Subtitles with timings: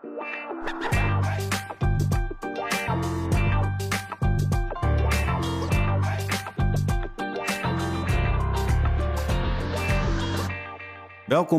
[0.00, 0.24] Welkom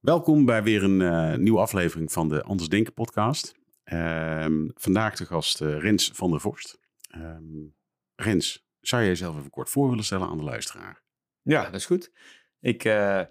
[0.00, 3.54] Welkom bij weer een uh, nieuwe aflevering van de Anders Denken podcast.
[3.84, 6.78] Um, vandaag de gast uh, Rens van der Vorst.
[7.16, 7.74] Um,
[8.14, 11.02] Rens, zou je jezelf even kort voor willen stellen aan de luisteraar?
[11.42, 12.12] Ja, dat is goed.
[12.60, 13.22] Ik, uh,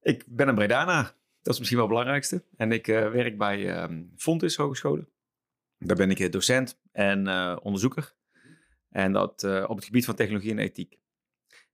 [0.00, 1.02] ik ben een Bredana.
[1.42, 2.44] Dat is misschien wel het belangrijkste.
[2.56, 5.08] En ik werk bij um, Fontis Hogescholen.
[5.84, 7.28] Daar ben ik docent en
[7.62, 8.14] onderzoeker.
[8.90, 10.98] En dat op het gebied van technologie en ethiek.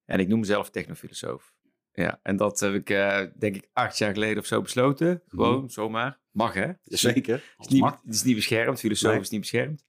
[0.05, 1.55] En ik noem mezelf technofilosoof.
[1.93, 2.87] Ja, en dat heb ik
[3.39, 5.23] denk ik acht jaar geleden of zo besloten.
[5.29, 5.71] Gewoon, mm.
[5.71, 6.19] zomaar.
[6.31, 6.73] Mag hè?
[6.85, 7.55] Zeker.
[7.57, 9.21] Het is, niet, het is niet beschermd, filosoof nee.
[9.21, 9.85] is niet beschermd.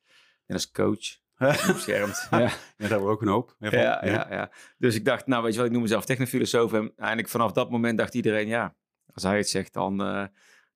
[0.45, 1.20] En als coach
[1.73, 2.28] beschermd.
[2.30, 2.40] ja.
[2.40, 3.56] ja, daar hebben we ook een hoop.
[3.60, 4.52] Ja, ja, ja, ja.
[4.78, 6.73] Dus ik dacht, nou weet je wat, ik noem mezelf technofilosoof.
[6.73, 8.76] En eigenlijk vanaf dat moment dacht iedereen, ja,
[9.14, 10.26] als hij het zegt, dan, uh,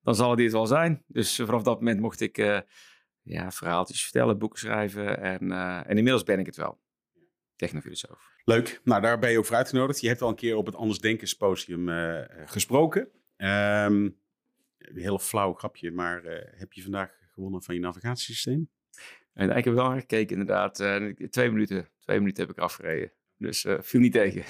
[0.01, 1.03] dan zal het dit wel zijn.
[1.07, 2.63] Dus vanaf dat moment mocht ik
[3.21, 5.21] ja, verhaaltjes vertellen, boeken schrijven.
[5.21, 6.79] En, uh, en inmiddels ben ik het wel.
[7.55, 8.29] Technofilosoof.
[8.43, 8.81] Leuk.
[8.83, 10.01] Nou, daar ben je ook voor uitgenodigd.
[10.01, 11.89] Je hebt al een keer op het Anders Denken Symposium
[12.45, 13.09] gesproken.
[13.37, 14.19] Um,
[14.81, 18.69] een heel flauw grapje, maar uh, heb je vandaag gewonnen van je navigatiesysteem?
[19.33, 20.79] En ik heb wel gekeken, inderdaad.
[20.79, 23.11] Uh, twee, minuten, twee minuten heb ik afgereden.
[23.37, 24.43] Dus uh, viel niet tegen.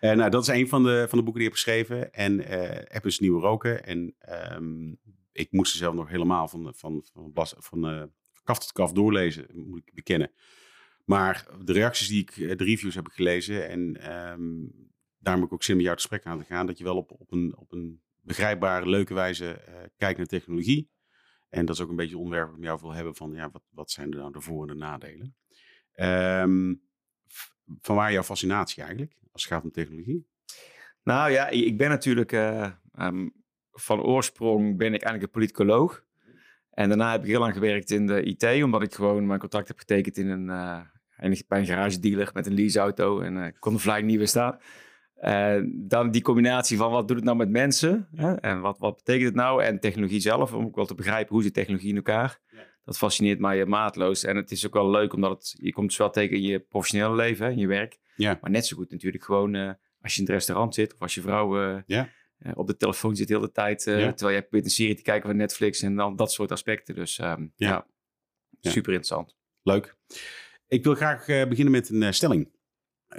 [0.18, 2.12] nou, dat is een van de, van de boeken die ik heb geschreven.
[2.12, 2.46] En
[2.88, 3.84] App is nieuwe roken.
[3.84, 4.14] En
[4.54, 4.98] um,
[5.40, 8.12] ik moest ze zelf nog helemaal van, van, van, van, van
[8.44, 10.32] kaf tot kaf doorlezen, moet ik bekennen.
[11.04, 13.68] Maar de reacties die ik, de reviews heb ik gelezen.
[13.68, 13.80] En
[14.30, 14.72] um,
[15.18, 16.66] daarom heb ik ook zin met jou het gesprek aan te gaan.
[16.66, 19.60] Dat je wel op, op, een, op een begrijpbare, leuke wijze
[19.96, 20.90] kijkt naar technologie.
[21.48, 23.62] En dat is ook een beetje onderwerp dat ik jou wil hebben van, ja, wat,
[23.70, 25.36] wat zijn er nou de voor- en de nadelen?
[25.96, 26.82] Um,
[27.80, 30.28] van waar jouw fascinatie eigenlijk, als het gaat om technologie?
[31.02, 32.32] Nou ja, ik ben natuurlijk,
[32.98, 33.39] um,
[33.72, 36.04] van oorsprong ben ik eigenlijk een politicoloog.
[36.70, 39.68] En daarna heb ik heel lang gewerkt in de IT, omdat ik gewoon mijn contract
[39.68, 43.20] heb getekend in een, uh, bij een garage dealer met een leaseauto.
[43.20, 44.58] En ik kon de fly niet weer staan.
[45.22, 48.34] Uh, dan die combinatie van wat doet het nou met mensen hè?
[48.34, 51.42] en wat, wat betekent het nou en technologie zelf, om ook wel te begrijpen hoe
[51.42, 52.40] zit technologie in elkaar.
[52.50, 52.58] Ja.
[52.84, 55.96] Dat fascineert mij maatloos en het is ook wel leuk omdat het, je komt dus
[55.96, 57.98] wel tegen in je professionele leven, hè, in je werk.
[58.16, 58.38] Ja.
[58.40, 59.70] Maar net zo goed natuurlijk gewoon uh,
[60.00, 62.08] als je in het restaurant zit of als je vrouw uh, ja.
[62.54, 65.36] Op de telefoon zit de hele tijd, terwijl jij probeert een serie te kijken van
[65.36, 66.94] Netflix en dan dat soort aspecten.
[66.94, 67.86] Dus um, ja.
[68.60, 69.36] super interessant.
[69.62, 69.96] Leuk.
[70.68, 72.48] Ik wil graag beginnen met een stelling.
[73.08, 73.18] Uh,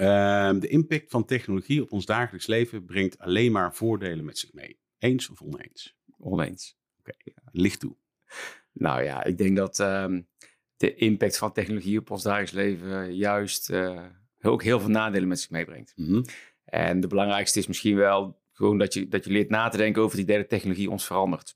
[0.60, 4.80] de impact van technologie op ons dagelijks leven brengt alleen maar voordelen met zich mee.
[4.98, 5.98] Eens of oneens?
[6.18, 6.78] Oneens.
[7.00, 7.34] Oké, okay.
[7.52, 7.96] licht toe.
[8.74, 10.28] Nou ja, ik denk dat um,
[10.78, 13.74] de impact van technologie op ons dagelijks leven juist
[14.42, 15.94] ook heel veel nadelen met zich meebrengt.
[15.96, 16.26] Mm -hmm.
[16.66, 20.02] En de belangrijkste is misschien wel gewoon dat je, dat je leert na te denken
[20.02, 21.56] over idee dat technologie ons verandert.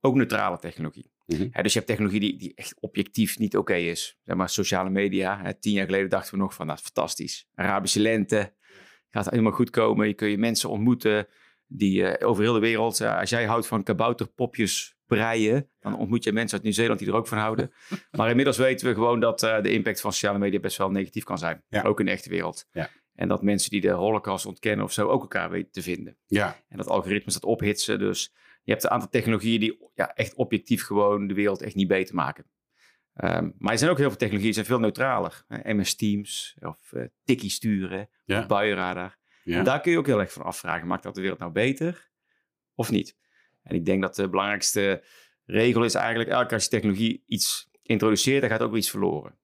[0.00, 1.10] Ook neutrale technologie.
[1.26, 1.48] Mm -hmm.
[1.52, 4.18] ja, dus je hebt technologie die, die echt objectief niet oké okay is.
[4.22, 5.40] Zeg maar sociale media.
[5.42, 7.48] Hè, tien jaar geleden dachten we nog van, dat is fantastisch.
[7.54, 8.54] Arabische lente,
[9.10, 10.06] gaat helemaal goed komen.
[10.06, 11.26] Je kun je mensen ontmoeten
[11.66, 13.00] die uh, over heel de wereld...
[13.00, 15.70] Uh, als jij houdt van kabouterpopjes breien...
[15.80, 17.72] dan ontmoet je mensen uit Nieuw-Zeeland die er ook van houden.
[18.10, 21.24] maar inmiddels weten we gewoon dat uh, de impact van sociale media best wel negatief
[21.24, 21.64] kan zijn.
[21.68, 21.82] Ja.
[21.82, 22.68] Ook in de echte wereld.
[22.72, 22.90] Ja.
[23.16, 26.16] En dat mensen die de holocaust ontkennen of zo ook elkaar weten te vinden.
[26.26, 26.62] Ja.
[26.68, 27.98] En dat algoritmes dat ophitsen.
[27.98, 28.32] Dus
[28.62, 32.14] je hebt een aantal technologieën die ja, echt objectief gewoon de wereld echt niet beter
[32.14, 32.44] maken.
[33.24, 35.44] Um, maar er zijn ook heel veel technologieën die zijn veel neutraler.
[35.48, 35.74] Hè?
[35.74, 38.40] MS Teams of uh, Tikkie sturen ja.
[38.40, 39.18] of buienradar.
[39.44, 39.58] Ja.
[39.58, 40.86] En daar kun je ook heel erg van afvragen.
[40.86, 42.10] Maakt dat de wereld nou beter
[42.74, 43.16] of niet?
[43.62, 45.04] En ik denk dat de belangrijkste
[45.44, 46.30] regel is eigenlijk...
[46.30, 49.38] elke keer als je technologie iets introduceert, dan gaat ook iets verloren.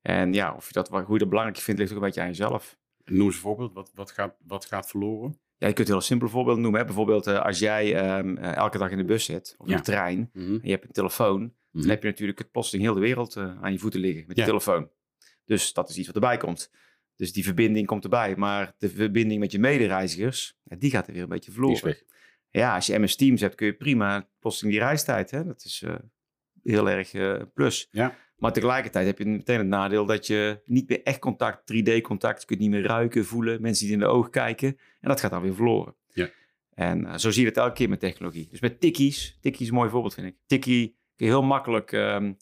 [0.00, 2.26] En ja, of je dat, hoe je dat belangrijk vindt, ligt ook een beetje aan
[2.26, 2.78] jezelf.
[3.10, 3.72] Noem eens een voorbeeld.
[3.72, 5.38] Wat, wat, gaat, wat gaat verloren?
[5.58, 6.80] Ja, je kunt heel simpele voorbeelden noemen.
[6.80, 6.86] Hè?
[6.86, 9.72] Bijvoorbeeld uh, als jij um, uh, elke dag in de bus zit of Ja.
[9.72, 10.52] in de trein Mhm.
[10.52, 11.80] en je hebt een telefoon, Mhm.
[11.80, 14.36] dan heb je natuurlijk het plotseling heel de wereld uh, aan je voeten liggen met
[14.36, 14.42] Ja.
[14.42, 14.90] je telefoon.
[15.44, 16.70] Dus dat is iets wat erbij komt.
[17.16, 18.36] Dus die verbinding komt erbij.
[18.36, 21.96] Maar de verbinding met je medereizigers, ja, die gaat er weer een beetje verloren.
[22.50, 25.30] Ja, als je MS Teams hebt, kun je prima plotseling die reistijd.
[25.30, 25.44] Hè?
[25.44, 25.94] Dat is eh,
[26.62, 27.88] heel erg eh, plus.
[27.90, 28.16] Ja.
[28.36, 32.46] Maar tegelijkertijd heb je meteen het nadeel dat je niet meer echt contact, 3D-contact, je
[32.46, 34.68] kunt niet meer ruiken, voelen, mensen die in de ogen kijken.
[35.00, 35.94] En dat gaat dan weer verloren.
[36.12, 36.28] Ja.
[36.74, 38.48] En eh, zo zie je het elke keer met technologie.
[38.50, 40.36] Dus met tikkies, tikkie is een mooi voorbeeld vind ik.
[40.46, 42.32] Tikkie kun je heel makkelijk ehm,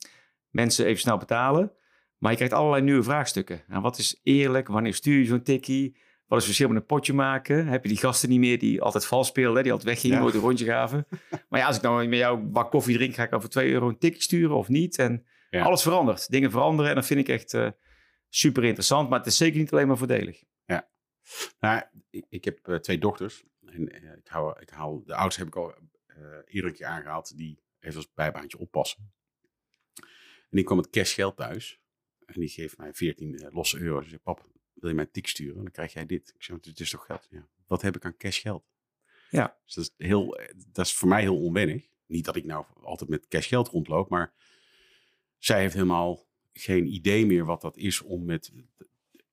[0.50, 1.72] mensen even snel betalen.
[2.18, 3.62] Maar je krijgt allerlei nieuwe vraagstukken.
[3.68, 4.68] Nou, wat is eerlijk?
[4.68, 5.96] Wanneer stuur je zo'n tikkie?
[6.26, 7.66] Wat is het verschil met een potje maken?
[7.66, 10.22] Heb je die gasten niet meer die altijd vals speelden, die altijd weggingen, Ja.
[10.22, 11.06] nooit een rondje gaven?
[11.48, 13.70] maar ja, als ik nou met jou een bak koffie drink, ga ik over 2
[13.70, 14.98] euro een tikkie sturen of niet?
[14.98, 15.24] En
[15.58, 15.64] Ja.
[15.64, 16.30] alles verandert.
[16.30, 17.70] Dingen veranderen en dat vind ik echt eh,
[18.28, 19.08] super interessant.
[19.08, 20.42] Maar het is zeker niet alleen maar voordelig.
[21.60, 23.44] Nou, ik, ik heb eh, twee dochters.
[23.66, 25.74] En eh, ik, hou, ik haal, de oudste heb ik al
[26.44, 27.36] eerder een keer aangehaald.
[27.36, 29.12] Die heeft als bijbaantje oppassen.
[29.94, 31.80] En die kwam met cashgeld thuis.
[32.26, 34.04] En die geeft mij 14 eh, losse euro's.
[34.04, 35.62] Ze zegt, pap, wil je mij een tik sturen?
[35.62, 36.32] Dan krijg jij dit.
[36.34, 37.26] Ik zeg, het is toch geld?
[37.30, 37.48] Ja.
[37.66, 38.64] Wat heb ik aan cashgeld?
[39.30, 39.58] Ja.
[39.64, 41.88] Dus dat is, heel, dat is voor mij heel onwennig.
[42.06, 44.32] Niet dat ik nou altijd met cashgeld rondloop, maar
[45.44, 48.52] zij heeft helemaal geen idee meer wat dat is om met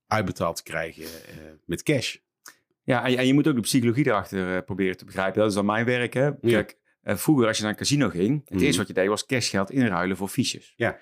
[0.08, 1.36] uitbetaald te krijgen eh,
[1.66, 2.18] met cash.
[2.84, 5.40] Ja, en, en je moet ook de psychologie erachter eh, proberen te begrijpen.
[5.40, 6.14] Dat is dan mijn werk.
[6.14, 6.40] Hè?
[6.40, 8.64] Kijk, eh, vroeger als je naar een casino ging, het Mhm.
[8.64, 10.74] eerste wat je deed was cashgeld inruilen voor fiches.
[10.76, 11.00] Ja.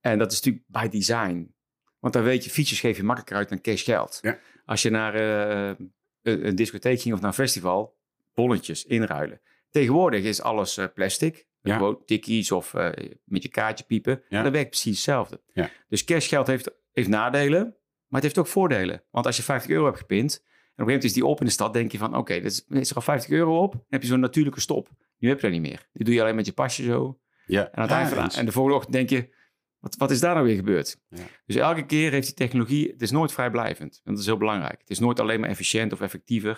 [0.00, 1.54] En dat is natuurlijk by design.
[1.98, 4.18] Want dan weet je, fiches geef je makkelijker uit dan cashgeld.
[4.22, 4.38] Ja.
[4.64, 5.92] Als je naar een,
[6.22, 7.96] een discotheek ging of naar een festival,
[8.34, 9.40] bonnetjes inruilen.
[9.70, 11.46] Tegenwoordig is alles plastic.
[11.62, 11.76] Ja.
[11.76, 14.22] Gewoon tikkies of eh, met je kaartje piepen.
[14.28, 14.42] Ja.
[14.42, 15.40] Dat werkt precies hetzelfde.
[15.52, 15.70] Ja.
[15.88, 17.62] Dus cashgeld heeft, heeft nadelen,
[18.06, 19.02] maar het heeft ook voordelen.
[19.10, 21.40] Want als je 50 euro hebt gepind, en op een gegeven moment is die op
[21.40, 23.72] in de stad, denk je van, oké, dit is, is er al 50 euro op,
[23.72, 24.88] dan heb je zo'n natuurlijke stop.
[25.18, 25.88] Nu heb je dat niet meer.
[25.92, 27.20] Die doe je alleen met je pasje zo.
[27.46, 28.36] Ja, En, aan het eind van de- eens.
[28.36, 29.34] en de volgende ochtend denk je,
[29.78, 31.00] wat, wat is daar nou weer gebeurd?
[31.08, 31.22] Ja.
[31.46, 34.00] Dus elke keer heeft die technologie, het is nooit vrijblijvend.
[34.04, 34.80] En dat is heel belangrijk.
[34.80, 36.50] Het is nooit alleen maar efficiënt of effectiever.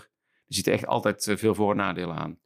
[0.46, 2.38] Er zitten echt altijd eh, veel voor- en nadelen aan.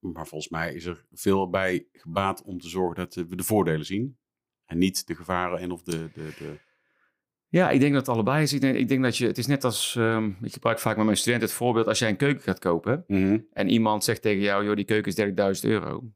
[0.00, 3.42] Maar volgens mij is er veel bij gebaat om te zorgen dat eh, we de
[3.42, 4.18] voordelen zien.
[4.64, 6.10] En niet de gevaren en of de...
[6.12, 6.66] de, de...
[7.50, 8.52] Ja, ik denk dat het allebei is.
[8.52, 11.04] Ik denk, ik denk dat je, het is net als, ehm, ik gebruik vaak met
[11.04, 13.04] mijn studenten het voorbeeld, als jij een keuken gaat kopen
[13.52, 16.12] en iemand zegt tegen jou, joh, die keuken is 30.000 euro,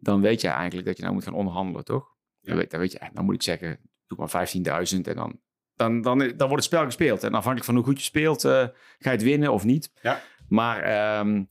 [0.00, 2.16] dan weet je eigenlijk dat je nou moet gaan onderhandelen, toch?
[2.40, 2.48] Ja.
[2.48, 5.40] Dan, weet, dan weet je, eh, dan moet ik zeggen, doe maar 15.000 en dan,
[5.74, 7.22] dan, dan, dan wordt het spel gespeeld.
[7.22, 9.92] En afhankelijk van hoe goed je speelt, eh, ga je het winnen of niet.
[10.02, 10.22] Ja.
[10.48, 11.44] Maar ehm,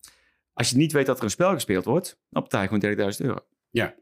[0.57, 3.25] als je niet weet dat er een spel gespeeld wordt, dan betaal je gewoon 30.000
[3.25, 3.39] euro.
[3.69, 3.95] Ja.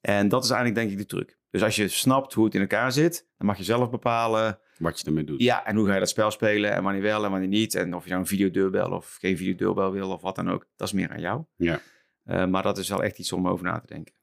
[0.00, 1.38] En dat is eigenlijk denk ik de truc.
[1.50, 5.00] Dus als je snapt hoe het in elkaar zit, dan mag je zelf bepalen Wat
[5.00, 5.42] je ermee doet.
[5.42, 7.74] ja, en hoe ga je dat spel spelen en wanneer wel en wanneer niet.
[7.74, 10.66] En of je nou een videodeurbel of geen videodeurbel wil of wat dan ook.
[10.76, 11.44] Dat is meer aan jou.
[11.56, 11.80] Ja.
[12.24, 14.14] Eh, maar dat is wel echt iets om over na te denken.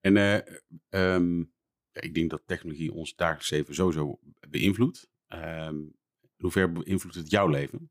[0.00, 0.38] En eh,
[0.88, 1.40] ehm,
[1.92, 4.18] ik denk dat technologie ons dagelijks leven sowieso
[4.48, 5.10] beïnvloedt.
[5.28, 7.90] Ehm, in hoeverre beïnvloedt het jouw leven?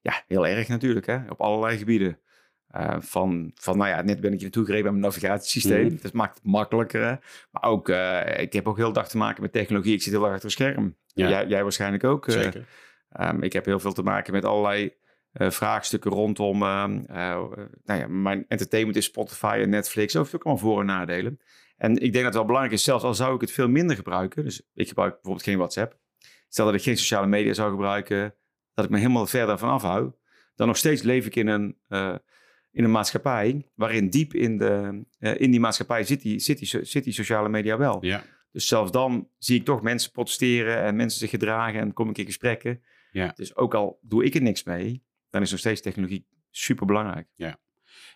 [0.00, 1.30] Ja, heel erg natuurlijk, hè?
[1.30, 2.20] op allerlei gebieden.
[2.68, 5.86] Eh, van, van, nou ja, net ben ik hier naartoe gereden met mijn navigatiesysteem.
[5.86, 5.96] Mhm.
[6.02, 7.02] Dat maakt het makkelijker.
[7.04, 7.14] Hè?
[7.50, 9.94] Maar ook, eh, ik heb ook heel dag te maken met technologie.
[9.94, 10.96] Ik zit heel erg achter het scherm.
[11.06, 11.28] Ja.
[11.28, 12.26] Jij, jij waarschijnlijk ook.
[12.28, 12.64] eh, Zeker.
[13.10, 14.96] Ehm, ik heb heel veel te maken met allerlei
[15.32, 16.58] vraagstukken rondom.
[16.58, 20.12] nou ja, mijn entertainment is Spotify en Netflix.
[20.12, 21.40] Dat heeft ook allemaal voor- en nadelen.
[21.76, 23.96] En ik denk dat het wel belangrijk is, zelfs al zou ik het veel minder
[23.96, 24.44] gebruiken.
[24.44, 25.98] Dus ik gebruik bijvoorbeeld geen WhatsApp.
[26.48, 28.34] Stel dat ik geen sociale media zou gebruiken,
[28.74, 30.16] dat ik me helemaal verder van afhoud.
[30.54, 31.78] Dan nog steeds leef ik in een,
[32.70, 36.66] in een maatschappij waarin diep in, de, eh, in die maatschappij zit die, zit, die,
[36.68, 38.04] so- zit die sociale media wel.
[38.04, 38.22] Ja.
[38.52, 42.18] Dus zelfs dan zie ik toch mensen protesteren en mensen zich gedragen en kom ik
[42.18, 42.82] in gesprekken.
[43.10, 43.32] Ja.
[43.36, 47.26] Dus ook al doe ik er niks mee, dan is nog steeds technologie super belangrijk.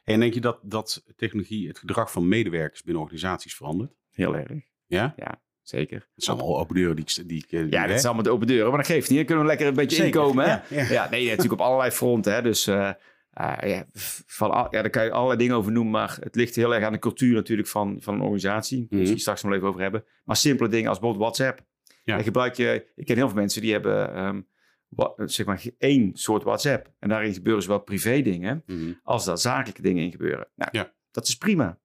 [0.04, 3.92] En denk je dat, dat technologie het gedrag van medewerkers binnen organisaties verandert?
[4.10, 4.50] Heel erg,
[4.86, 5.14] Ja?
[5.62, 6.08] zeker.
[6.14, 7.28] Het zijn allemaal open deuren die ik...
[7.28, 9.16] Die ik eh, die Ja, dat is allemaal de open deuren, maar dat geeft niet.
[9.16, 10.44] Dan kunnen we lekker een beetje Zeker, inkomen.
[10.44, 10.50] Hè?
[10.50, 10.92] ja, ja.
[10.92, 12.34] Ja, nee, natuurlijk op allerlei fronten.
[12.34, 12.42] Hè?
[12.42, 12.90] Dus eh,
[13.32, 13.84] eh, ja,
[14.26, 16.84] van, al- ja, daar kan je allerlei dingen over noemen, maar het ligt heel erg
[16.84, 18.78] aan de cultuur natuurlijk van, van een organisatie.
[18.78, 18.98] Daar Mhm.
[18.98, 20.04] Misschien straks nog even over hebben.
[20.24, 21.66] Maar simpele dingen als bijvoorbeeld WhatsApp.
[22.04, 22.14] Ja.
[22.14, 24.40] Dan gebruik je, ik ken heel veel mensen die hebben ehm,
[25.16, 26.92] zeg maar één soort WhatsApp.
[26.98, 28.92] En daarin gebeuren zowel privé dingen Mhm.
[29.02, 30.48] als daar zakelijke dingen in gebeuren.
[30.54, 30.92] Nou, Ja.
[31.10, 31.78] dat is prima.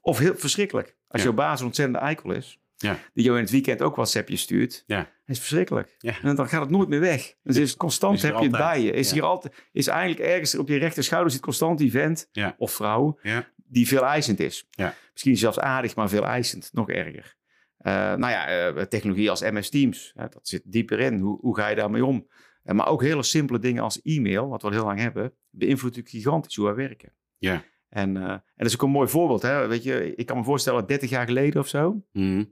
[0.00, 0.96] Of heel verschrikkelijk.
[1.08, 1.26] Als Ja.
[1.28, 2.98] jouw baas een ontzettende eikel is, Ja.
[3.14, 4.96] die jou in het weekend ook WhatsAppje stuurt, Ja.
[4.98, 5.94] dat is verschrikkelijk.
[5.98, 6.20] Ja.
[6.22, 7.34] En dan gaat het nooit meer weg.
[7.42, 8.92] Dus is constant Is heb je het bij je.
[8.92, 12.72] Is hier altijd, is eigenlijk ergens op je rechter schouder zit constant die vent of
[12.72, 13.48] vrouw Ja.
[13.56, 14.66] die veel eisend is.
[14.70, 14.94] Ja.
[15.12, 16.70] Misschien zelfs aardig, maar veel eisend.
[16.72, 17.36] Nog erger.
[17.76, 21.18] Eh, nou ja, eh, technologie als MS Teams, dat zit dieper in.
[21.18, 22.26] Hoe, hoe ga je daarmee om?
[22.62, 25.96] Eh, maar ook hele simpele dingen als e-mail, wat we al heel lang hebben, beïnvloedt
[25.96, 27.12] natuurlijk gigantisch hoe wij werken.
[27.38, 27.64] Ja.
[27.88, 29.42] En, en dat is ook een mooi voorbeeld.
[29.42, 29.66] Hè?
[29.66, 32.44] Weet je, ik kan me voorstellen, 30 jaar geleden of zo, Mhm.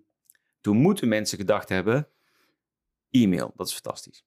[0.68, 2.08] Toen moeten mensen gedacht hebben,
[3.10, 4.24] e-mail, dat is fantastisch.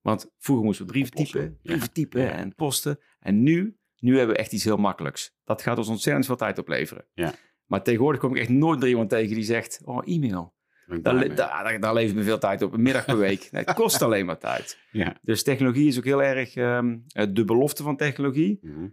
[0.00, 2.30] Want vroeger moesten we brieven typen, brieven typen Ja.
[2.30, 2.98] en posten.
[3.20, 5.34] En nu, nu hebben we echt iets heel makkelijks.
[5.44, 7.04] Dat gaat ons ontzettend veel tijd opleveren.
[7.14, 7.34] Ja.
[7.66, 10.54] Maar tegenwoordig kom ik echt nooit meer iemand tegen die zegt, oh, e-mail.
[11.02, 13.48] Daar, le- daar, daar, levert me veel tijd op, een middag per week.
[13.50, 14.78] Nee, het kost alleen maar tijd.
[14.90, 15.16] Ja.
[15.22, 18.58] Dus technologie is ook heel erg ehm, eh, de belofte van technologie.
[18.62, 18.88] Mhm.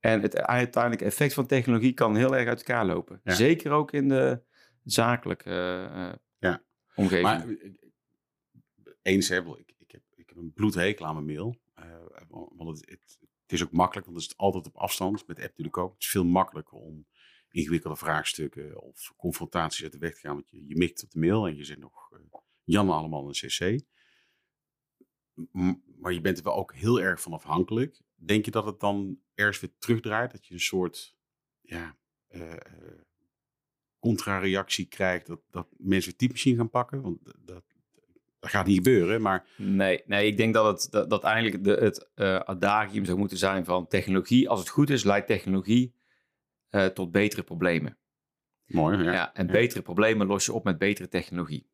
[0.00, 3.20] En het uiteindelijke effect van technologie kan heel erg uit elkaar lopen.
[3.24, 3.32] Ja.
[3.34, 4.42] Zeker ook in de
[4.84, 6.18] zakelijke Ja.
[6.98, 7.22] Omgeving.
[7.22, 7.72] Maar eh,
[9.02, 11.60] eens, ik, ik, heb, ik heb een bloedhekel aan mijn mail.
[11.78, 12.06] Uh,
[12.56, 12.90] want het,
[13.20, 15.26] het, is ook makkelijk, want het is altijd op afstand.
[15.26, 15.92] Met de app natuurlijk ook.
[15.92, 17.06] Het is veel makkelijker om
[17.50, 20.34] ingewikkelde vraagstukken of confrontaties uit de weg te gaan.
[20.34, 22.18] Want je, je mikt op de mail en je zit nog uh,
[22.64, 23.80] Jan allemaal in CC.
[26.00, 28.00] maar je bent er wel ook heel erg van afhankelijk.
[28.14, 30.30] Denk je dat het dan ergens weer terugdraait?
[30.30, 31.16] Dat je een soort
[31.60, 31.98] ja,
[34.08, 37.02] contrareactie krijgt, dat, dat mensen typemachine gaan pakken?
[37.02, 37.62] Want dat,
[38.40, 39.46] dat gaat niet gebeuren, maar...
[39.56, 43.38] Nee, nee ik denk dat, het, dat, dat eigenlijk de, het uh, adagium zou moeten
[43.38, 44.48] zijn van technologie.
[44.48, 45.94] Als het goed is, leidt technologie
[46.70, 47.96] uh, tot betere problemen.
[48.66, 49.12] Mooi, ja.
[49.12, 51.66] ja en betere problemen los je op met betere technologie.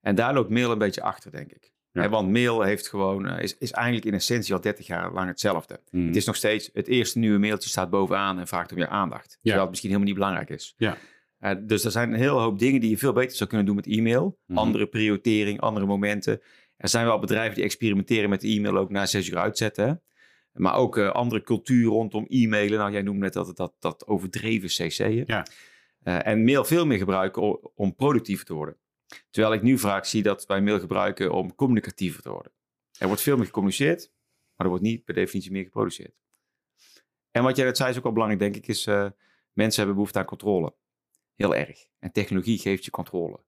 [0.00, 1.72] En daar loopt mail een beetje achter, denk ik.
[1.92, 2.08] Ja.
[2.08, 5.80] want mail heeft gewoon, uh, is, is eigenlijk in essentie al 30 jaar lang hetzelfde.
[5.90, 6.06] Hmm.
[6.06, 9.38] Het is nog steeds, het eerste nieuwe mailtje staat bovenaan en vraagt om je aandacht.
[9.42, 10.74] Terwijl het misschien helemaal niet belangrijk is.
[10.76, 10.96] Ja.
[11.40, 13.76] Uh, dus er zijn een hele hoop dingen die je veel beter zou kunnen doen
[13.76, 14.38] met e-mail.
[14.46, 14.58] Mm.
[14.58, 16.40] Andere prioritering, andere momenten.
[16.76, 20.02] Er zijn wel bedrijven die experimenteren met e-mail ook na zes uur uitzetten.
[20.52, 22.78] Maar ook uh, andere cultuur rondom e-mailen.
[22.78, 25.24] Nou, jij noemde net dat, dat, dat overdreven cc'en.
[25.26, 25.46] Ja.
[26.04, 28.76] Uh, en mail veel meer gebruiken om, om productiever te worden.
[29.30, 32.52] Terwijl ik nu vaak zie dat wij mail gebruiken om communicatiever te worden.
[32.98, 34.12] Er wordt veel meer gecommuniceerd,
[34.56, 36.14] maar er wordt niet per definitie meer geproduceerd.
[37.30, 38.84] En wat jij net zei is ook wel belangrijk, denk ik, is
[39.52, 40.74] mensen hebben behoefte aan controle.
[41.40, 41.86] Heel erg.
[41.98, 43.40] En technologie geeft je controle.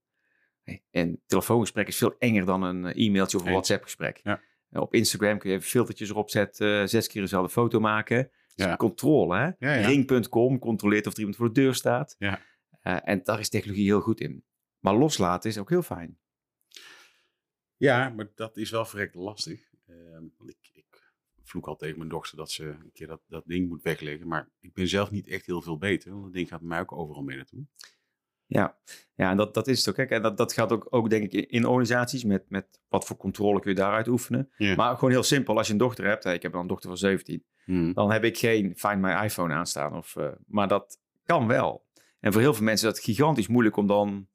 [0.90, 4.20] En telefoongesprek is veel enger dan een eh, e-mailtje of een WhatsApp-gesprek.
[4.22, 4.42] Ja.
[4.70, 8.30] Op Instagram kun je even filtertjes erop zetten, eh, zes keer dezelfde foto maken.
[8.54, 8.76] Ja.
[8.76, 9.50] Controle, hè?
[9.58, 12.14] Ja, Ring.com controleert of er iemand voor de deur staat.
[12.18, 12.40] Ja.
[12.82, 14.44] Uh, en daar is technologie heel goed in.
[14.78, 16.18] Maar loslaten is ook heel fijn.
[17.76, 19.70] Ja, maar dat is wel verrekt lastig.
[19.86, 19.96] Uh,
[20.46, 20.91] ik, ik
[21.44, 24.28] vloek al tegen mijn dochter dat ze een keer dat, dat ding moet wegleggen.
[24.28, 26.10] Maar ik ben zelf niet echt heel veel beter.
[26.10, 27.66] Want dat ding gaat mij ook overal mee naartoe.
[28.46, 28.78] Ja,
[29.14, 29.94] ja en dat, dat is het ook.
[29.94, 33.16] Kijk, en dat, dat gaat ook, ook denk ik in organisaties met, met wat voor
[33.16, 34.50] controle kun je daaruit oefenen.
[34.76, 36.98] Maar gewoon heel simpel, als je een dochter hebt, ik heb dan een dochter van
[36.98, 37.92] 17, Hmm.
[37.92, 39.96] dan heb ik geen Find My iPhone aanstaan.
[39.96, 41.86] Of, uh, maar dat kan wel.
[42.20, 44.28] En voor heel veel mensen is dat gigantisch moeilijk om dan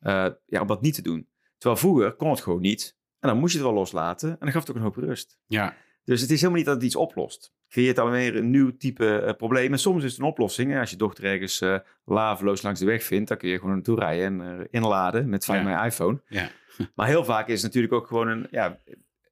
[0.00, 1.28] uh, ja, om dat niet te doen.
[1.58, 2.98] Terwijl vroeger kon het gewoon niet.
[3.18, 4.30] En dan moest je het wel loslaten.
[4.30, 5.38] En dan gaf het ook een hoop rust.
[5.46, 5.76] Ja.
[6.04, 7.52] Dus het is helemaal niet dat het iets oplost.
[7.68, 9.72] Creëert alweer een nieuw type uh, probleem.
[9.72, 10.72] En soms is het een oplossing.
[10.72, 10.80] Hè?
[10.80, 13.98] Als je dochter ergens uh, laveloos langs de weg vindt, dan kun je gewoon naartoe
[13.98, 15.80] rijden en uh, inladen met Find Ja.
[15.80, 16.22] My iPhone.
[16.26, 16.50] Ja.
[16.94, 18.80] Maar heel vaak is het natuurlijk ook gewoon een, ja,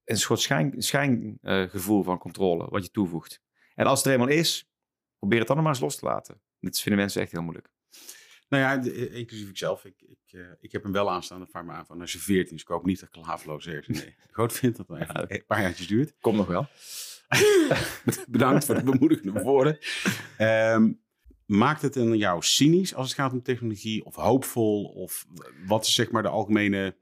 [0.05, 3.41] een soort schijn, schijngevoel van controle wat je toevoegt.
[3.75, 4.71] En als het er eenmaal is,
[5.19, 6.41] probeer het dan nog maar eens los te laten.
[6.61, 7.71] Dit vinden mensen echt heel moeilijk.
[8.49, 9.85] Nou ja, de- inclusief ikzelf.
[9.85, 12.19] Ik, ik, eh, ik heb hem wel aanstaan, dat vaart me aan van als je
[12.19, 12.63] 14 is.
[12.63, 14.15] Ik hoop niet dat ik laveloos ergens nee.
[14.31, 16.15] groot vind dat het even een paar jaartjes duurt.
[16.21, 16.67] Komt nog wel.
[18.29, 19.79] Bedankt voor de bemoedigende woorden.
[20.37, 20.93] Ehm,
[21.47, 24.05] maakt het een jou cynisch als het gaat om technologie?
[24.05, 24.85] Of hoopvol?
[24.85, 25.27] Of
[25.67, 26.97] wat is zeg maar de algemene...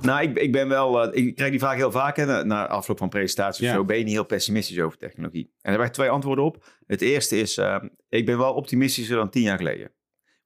[0.00, 1.02] Nou, ik, ik ben wel.
[1.12, 2.16] eh, ik krijg die vraag heel vaak.
[2.16, 3.66] Hè, na, na afloop van presentaties.
[3.66, 3.74] Ja.
[3.74, 5.44] Zo ben je niet heel pessimistisch over technologie.
[5.60, 6.64] En daar heb ik twee antwoorden op.
[6.86, 9.90] Het eerste is: eh, ik ben wel optimistischer dan tien jaar geleden.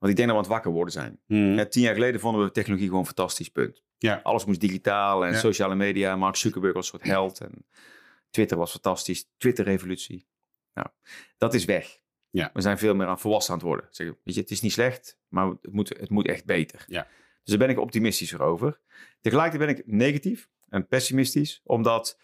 [0.03, 1.21] Want ik denk dat we aan het wakker worden zijn.
[1.57, 3.83] Ja, tien jaar geleden vonden we technologie gewoon fantastisch, punt.
[3.99, 4.21] Ja.
[4.23, 5.39] Alles moest digitaal en Ja.
[5.39, 6.17] sociale media.
[6.17, 7.41] Mark Zuckerberg was een soort held.
[7.41, 7.67] En
[8.31, 9.29] Twitter was fantastisch.
[9.37, 10.27] Twitter-revolutie.
[10.75, 10.87] Nou,
[11.39, 11.99] dat is weg.
[12.31, 12.51] Ja.
[12.53, 13.87] We zijn veel meer aan volwassen aan het worden.
[13.91, 16.85] Zeg, weet je, het is niet slecht, maar het moet, het moet echt beter.
[16.87, 17.03] Ja.
[17.43, 18.81] Dus daar ben ik optimistischer over.
[19.21, 22.19] Tegelijkertijd ben ik negatief en pessimistisch, omdat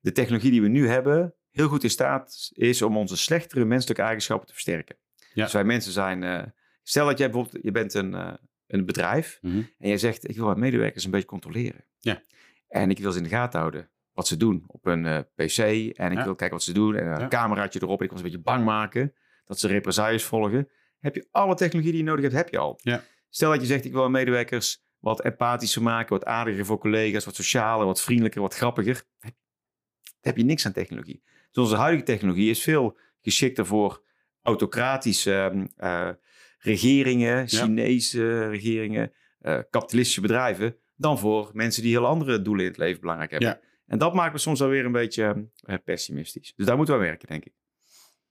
[0.00, 4.02] de technologie die we nu hebben heel goed in staat is om onze slechtere menselijke
[4.02, 4.96] eigenschappen te versterken.
[5.32, 5.42] Ja.
[5.44, 6.42] Dus wij mensen zijn, eh,
[6.84, 8.32] stel dat jij bijvoorbeeld, je bent een, eh,
[8.66, 9.56] een bedrijf Mhm.
[9.56, 11.84] en jij zegt, ik wil mijn medewerkers een beetje controleren.
[11.98, 12.22] Ja.
[12.68, 15.58] En ik wil ze in de gaten houden wat ze doen op een eh, pc.
[15.96, 16.24] En ik Ja.
[16.24, 16.96] wil kijken wat ze doen.
[16.96, 17.28] En een Ja.
[17.28, 17.98] cameraatje erop.
[17.98, 19.14] En ik wil ze een beetje bang maken.
[19.44, 20.68] Dat ze represailles volgen.
[20.98, 22.78] Heb je alle technologie die je nodig hebt, heb je al.
[22.82, 23.02] Ja.
[23.28, 26.12] Stel dat je zegt, ik wil mijn medewerkers wat empathischer maken.
[26.18, 27.24] Wat aardiger voor collega's.
[27.24, 29.02] Wat socialer, wat vriendelijker, wat grappiger.
[30.20, 31.22] Heb je niks aan technologie.
[31.50, 34.02] Dus onze huidige technologie is veel geschikter voor
[34.42, 36.10] autocratische ehm, eh,
[36.64, 37.48] regeringen.
[37.48, 39.12] Chinese regeringen.
[39.38, 40.78] eh, kapitalistische bedrijven.
[40.96, 43.48] Dan voor mensen die heel andere doelen in het leven belangrijk hebben.
[43.48, 43.60] Ja.
[43.86, 46.52] En dat maakt me soms alweer een beetje eh, pessimistisch.
[46.56, 47.52] Dus daar moeten we aan werken, denk ik.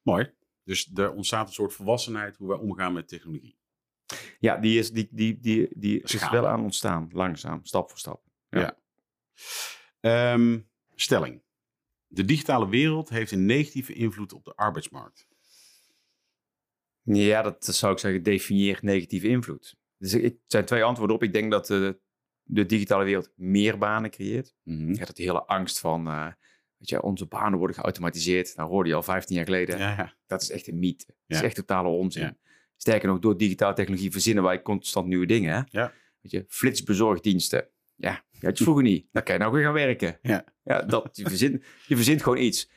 [0.01, 0.33] Mooi.
[0.63, 3.57] Dus er ontstaat een soort volwassenheid hoe wij omgaan met technologie.
[4.39, 7.09] Ja, die is, die, die, die, die is wel aan ontstaan.
[7.11, 8.23] Langzaam, stap voor stap.
[8.49, 8.59] Ja.
[8.59, 8.77] Ja.
[9.99, 10.59] Ehm,
[10.95, 11.43] stelling.
[12.07, 15.27] De digitale wereld heeft een negatieve invloed op de arbeidsmarkt.
[17.03, 19.75] Ja, dat zou ik zeggen, definieert negatieve invloed.
[19.97, 21.23] Dus ik, het zijn twee antwoorden op.
[21.23, 21.99] Ik denk dat de,
[22.43, 24.55] de digitale wereld meer banen creëert.
[24.63, 24.93] Mhm.
[24.93, 26.25] Ja, dat die hele angst van, eh,
[26.77, 28.55] weet je, onze banen worden geautomatiseerd.
[28.55, 29.77] Nou hoorde je al 15 jaar geleden.
[29.77, 30.13] Ja, ja.
[30.27, 31.05] Dat is echt een mythe.
[31.27, 32.37] Dat is echt totale onzin.
[32.77, 35.53] Sterker nog, door digitale technologie verzinnen wij constant nieuwe dingen.
[35.53, 35.61] Hè?
[35.79, 35.93] Ja.
[36.21, 37.67] Weet je, flitsbezorgdiensten.
[37.95, 39.07] Ja, je had je vroeger niet.
[39.11, 40.19] Dan kan je nou weer gaan werken.
[40.21, 40.45] Ja.
[40.63, 42.69] Ja, dat, je, verzint, je verzint gewoon iets.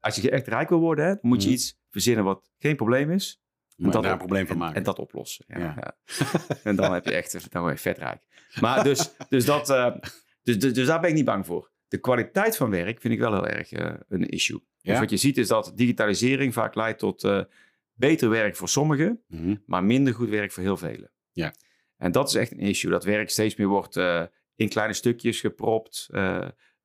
[0.00, 1.56] Als je echt rijk wil worden, hè, dan moet je Mhm.
[1.56, 3.42] iets verzinnen wat geen probleem is.
[3.76, 4.76] Dat daar een probleem van en- maken.
[4.76, 5.44] En dat oplossen.
[5.48, 5.96] Ja,
[6.64, 8.22] en dan heb je echt dan word je vet rijk.
[8.60, 9.94] Maar dus, dus, dat, eh,
[10.42, 11.70] dus, dus, dus daar ben ik niet bang voor.
[11.88, 14.60] De kwaliteit van werk vind ik wel heel erg eh, een issue.
[14.82, 17.40] Dus wat je ziet is dat digitalisering vaak leidt tot eh,
[17.92, 19.56] beter werk voor sommigen, Mhm.
[19.66, 21.10] maar minder goed werk voor heel velen.
[21.32, 21.54] Ja.
[21.96, 22.90] En dat is echt een issue.
[22.90, 23.96] Dat werk steeds meer wordt
[24.54, 26.08] in kleine stukjes gepropt,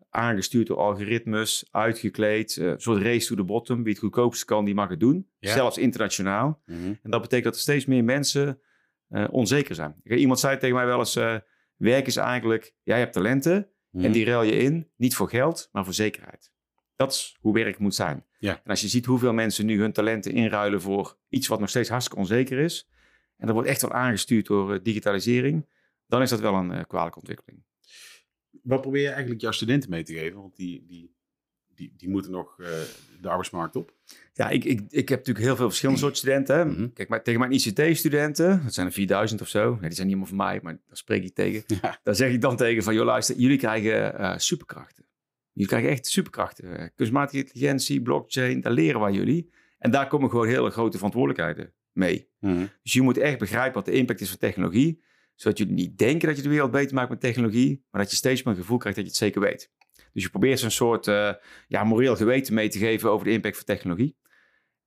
[0.10, 2.58] aangestuurd door algoritmes, uitgekleed.
[2.58, 3.84] eh, een soort race to the bottom.
[3.84, 5.30] Wie het goedkoopste kan, die mag het doen.
[5.40, 5.54] Ja.
[5.54, 6.62] Zelfs internationaal.
[6.66, 6.78] Mhm.
[7.04, 8.60] En dat betekent dat er steeds meer mensen
[9.10, 9.96] eh, onzeker zijn.
[10.04, 11.36] Iemand zei tegen mij wel eens, eh,
[11.76, 14.06] werk is eigenlijk, jij hebt talenten Mhm.
[14.06, 16.52] en die ruil je in, niet voor geld, maar voor zekerheid.
[16.96, 18.26] Dat is hoe werk moet zijn.
[18.40, 18.54] Ja.
[18.64, 21.90] En als je ziet hoeveel mensen nu hun talenten inruilen voor iets wat nog steeds
[21.90, 22.90] hartstikke onzeker is,
[23.38, 25.70] en dat wordt echt wel aangestuurd door digitalisering,
[26.08, 27.64] dan is dat wel een kwalijke ontwikkeling.
[28.64, 30.42] Wat probeer je eigenlijk jouw studenten mee te geven?
[30.42, 31.16] Want die, die,
[31.76, 32.68] die, die moeten nog eh,
[33.22, 33.94] de arbeidsmarkt op.
[34.34, 36.68] Ja, ik, ik, ik heb natuurlijk heel veel verschillende soorten studenten.
[36.68, 36.90] Mhm.
[36.94, 39.72] Kijk, maar tegen mijn ICT-studenten, dat zijn er 4000 of zo.
[39.72, 41.64] Nee, die zijn niet allemaal van mij, maar daar spreek ik tegen.
[41.82, 42.00] Ja.
[42.04, 45.06] Daar zeg ik dan tegen van, joh luister, jullie krijgen eh, superkrachten.
[45.52, 46.78] Jullie krijgen echt superkrachten.
[46.78, 49.50] Eh, kunstmatige intelligentie, blockchain, daar leren wij jullie.
[49.78, 52.30] En daar komen gewoon hele grote verantwoordelijkheden mee.
[52.40, 52.66] Mhm.
[52.84, 55.02] Dus je moet echt begrijpen wat de impact is van technologie.
[55.40, 57.86] Zodat jullie niet denken dat je de wereld beter maakt met technologie.
[57.92, 59.72] Maar dat je steeds meer een gevoel krijgt dat je het zeker weet.
[60.14, 61.34] Dus je probeert een soort eh,
[61.68, 64.18] ja, moreel geweten mee te geven over de impact van technologie.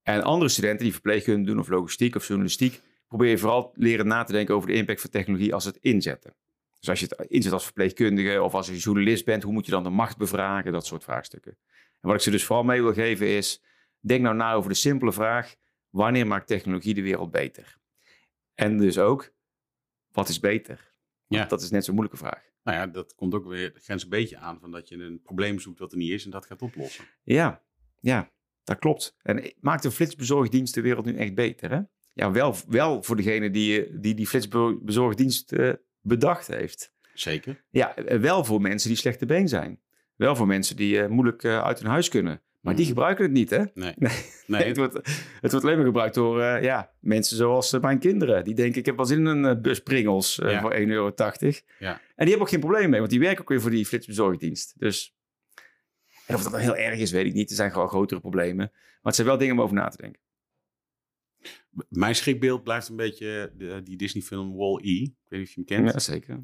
[0.03, 2.81] En andere studenten die verpleegkunde doen of logistiek of journalistiek.
[3.09, 6.35] Probeer je vooral leren na te denken over de impact van technologie als het inzetten.
[6.79, 9.73] Dus als je het inzet als verpleegkundige of als je journalist bent, hoe moet je
[9.73, 10.73] dan de macht bevragen?
[10.73, 11.59] Dat soort vraagstukken.
[12.01, 13.63] En wat ik ze dus vooral mee wil geven is,
[14.01, 15.55] denk nou na over de simpele vraag,
[15.91, 17.77] wanneer maakt technologie de wereld beter?
[18.55, 19.33] En dus ook,
[20.13, 20.91] wat is beter?
[21.27, 21.49] Want Ja.
[21.49, 22.43] Dat is net zo'n moeilijke vraag.
[22.63, 25.59] Nou ja, dat komt ook weer, dat een beetje aan van dat je een probleem
[25.59, 27.05] zoekt wat er niet is en dat gaat oplossen.
[27.23, 27.63] Ja,
[28.01, 28.31] ja,
[28.65, 29.17] dat klopt.
[29.23, 31.71] En maakt de flitsbezorgdienst de wereld nu echt beter?
[31.71, 31.81] Hè?
[32.15, 36.93] Ja, wel, wel voor degene die die, die flitsbezorgdienst eh, bedacht heeft.
[37.15, 37.65] Zeker.
[37.71, 39.81] Ja, eh, wel voor mensen die slechte been zijn.
[40.17, 42.43] Wel voor mensen die eh, moeilijk uit hun huis kunnen.
[42.63, 42.93] Maar die Mhm.
[42.95, 43.65] gebruiken het niet, hè?
[43.75, 43.95] Nee.
[43.99, 44.13] Nee.
[44.47, 44.95] Nee, het, wordt,
[45.41, 48.45] het wordt alleen maar gebruikt door eh, ja, mensen zoals eh, mijn kinderen.
[48.45, 50.61] Die denken, ik heb wel zin in een eh, bus Pringles Ja.
[50.61, 51.13] voor 1,80 euro.
[51.79, 51.93] Ja.
[51.93, 54.79] En die hebben ook geen probleem mee, want die werken ook weer voor die flitsbezorgdienst.
[54.79, 55.15] Dus
[56.27, 57.51] en of dat dan heel erg is, weet ik niet.
[57.51, 58.69] Er zijn gewoon grotere problemen.
[58.73, 60.21] Maar het zijn wel dingen om over na te denken.
[61.89, 65.03] Mijn schrikbeeld blijft een beetje de, die Disney film Wall-E.
[65.03, 65.93] Ik weet niet of je hem kent.
[65.93, 66.37] Ja, zeker.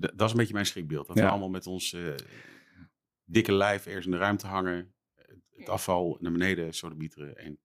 [0.00, 1.06] D- dat is een beetje mijn schrikbeeld.
[1.06, 1.22] Dat Ja.
[1.22, 1.96] we allemaal met ons
[3.24, 4.91] dikke lijf ergens in de ruimte hangen.
[5.62, 7.58] Het afval naar beneden sodomieteren en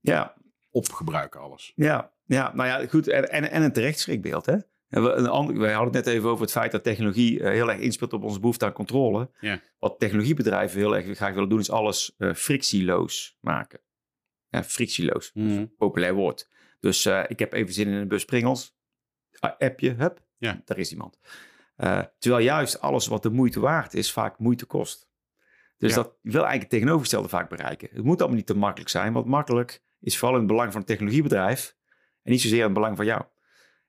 [0.00, 0.34] Ja,
[0.70, 1.72] opgebruiken alles.
[1.76, 3.08] ja, ja, nou ja, goed.
[3.08, 4.56] En, en, en een terecht schrikbeeld, hè?
[4.88, 7.80] Een ander, wij hadden het net even over het feit dat technologie eh, heel erg
[7.80, 9.30] inspeelt op onze behoefte aan controle.
[9.40, 9.60] Ja.
[9.78, 13.80] Wat technologiebedrijven heel erg graag willen doen, is alles eh, frictieloos maken.
[14.48, 15.30] Ja, frictieloos.
[15.34, 15.66] Mhm.
[15.76, 16.48] populair woord.
[16.80, 18.74] Dus eh, ik heb even zin in een bus Pringles.
[19.38, 20.62] Ah, appje, hup, Ja.
[20.64, 21.18] daar is iemand.
[22.18, 25.08] Terwijl juist alles wat de moeite waard is, vaak moeite kost.
[25.84, 26.02] Dus Ja.
[26.02, 27.88] dat wil eigenlijk het tegenovergestelde vaak bereiken.
[27.92, 30.80] Het moet allemaal niet te makkelijk zijn, want makkelijk is vooral in het belang van
[30.80, 31.76] het technologiebedrijf
[32.22, 33.22] en niet zozeer in het belang van jou.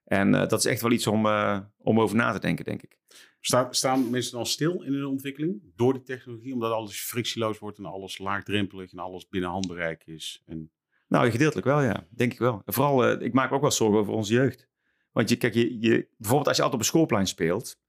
[0.03, 2.81] En eh, dat is echt wel iets om, eh, om over na te denken, denk
[2.81, 2.97] ik.
[3.39, 7.77] Sta- staan mensen dan stil in hun ontwikkeling door de technologie, omdat alles frictieloos wordt
[7.77, 10.43] en alles laagdrempelig en alles binnen handbereik is?
[10.45, 10.69] En,
[11.07, 12.07] Nou, gedeeltelijk wel, ja.
[12.09, 12.61] Denk ik wel.
[12.65, 14.67] En vooral, eh, ik maak me ook wel zorgen over onze jeugd.
[15.11, 17.79] Want je, kijk, je, je, bijvoorbeeld als je altijd op een schoolplein speelt,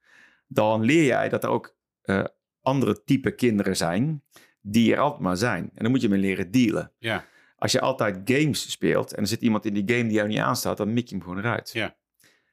[0.46, 1.76] dan leer jij dat er ook
[2.66, 4.22] andere type kinderen zijn
[4.60, 5.70] die er altijd maar zijn.
[5.74, 6.92] En dan moet je mee leren dealen.
[6.98, 7.24] ja,
[7.56, 10.38] Als je altijd games speelt en er zit iemand in die game die jou niet
[10.38, 11.70] aanstaat, dan mik je hem gewoon eruit.
[11.72, 11.96] Ja.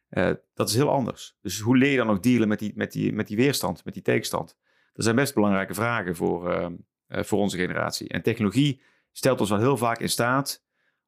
[0.10, 1.36] Eh, dat is heel anders.
[1.42, 3.94] Dus hoe leer je dan ook dealen met die, met die, met die weerstand, met
[3.94, 4.58] die tegenstand?
[4.94, 6.66] Dat zijn best belangrijke vragen voor, eh,
[7.08, 8.10] eh, voor onze generatie.
[8.10, 10.64] En technologie stelt ons wel heel vaak in staat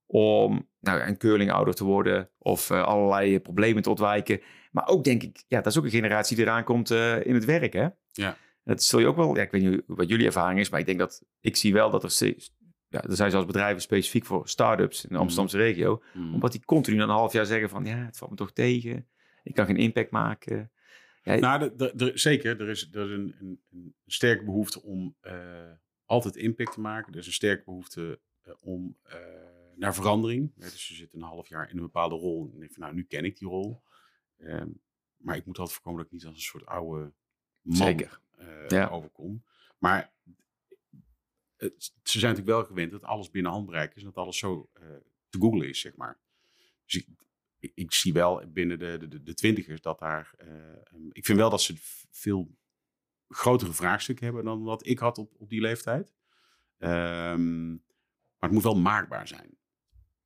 [0.05, 4.41] om nou, een curlingouder te worden of eh, allerlei problemen te ontwijken.
[4.71, 7.45] Maar ook denk ik, ja, dat is ook een generatie die eraan komt in het
[7.45, 7.73] werk.
[7.73, 7.87] Hè?
[8.11, 8.37] Ja.
[8.65, 10.85] Dat zul je ook wel, ja, ik weet niet wat jullie ervaring is, maar ik
[10.85, 12.09] denk dat ik zie wel dat er
[12.87, 16.65] ja, er zijn zelfs bedrijven specifiek voor start-ups in de Amsterdamse regio, mm, omdat die
[16.65, 19.07] continu na een half jaar zeggen van, ja, het valt me toch tegen,
[19.43, 20.71] ik kan geen impact maken.
[21.23, 21.71] Ja, Nou,
[22.13, 22.61] zeker.
[22.61, 25.71] Er is, er is een, een, een sterke behoefte om eh,
[26.05, 27.13] altijd impact te maken.
[27.13, 29.17] Er is een sterke behoefte eh, om eh,
[29.75, 30.51] naar verandering.
[30.55, 32.49] Ja, dus je zit een half jaar in een bepaalde rol.
[32.53, 33.81] En denk van, nou, nu ken ik die rol.
[34.37, 34.69] Ehm,
[35.17, 37.13] maar ik moet altijd voorkomen dat ik niet als een soort oude
[37.61, 38.21] man Zeker.
[38.47, 38.87] Eh, Ja.
[38.89, 39.43] overkom.
[39.77, 40.13] Maar
[41.57, 44.01] het- ze zijn natuurlijk wel gewend dat alles binnen handbereik is.
[44.01, 44.83] En dat alles zo eh,
[45.29, 46.19] te googlen is, zeg maar.
[46.85, 47.07] Dus ik,
[47.59, 50.33] ik, ik zie wel binnen de, de, de twintigers dat daar...
[50.37, 50.47] eh,
[50.93, 51.73] um, ik vind wel dat ze
[52.11, 52.55] veel
[53.27, 56.13] grotere vraagstukken hebben dan wat ik had op, op die leeftijd.
[56.77, 59.57] Ehm, maar het moet wel maakbaar zijn.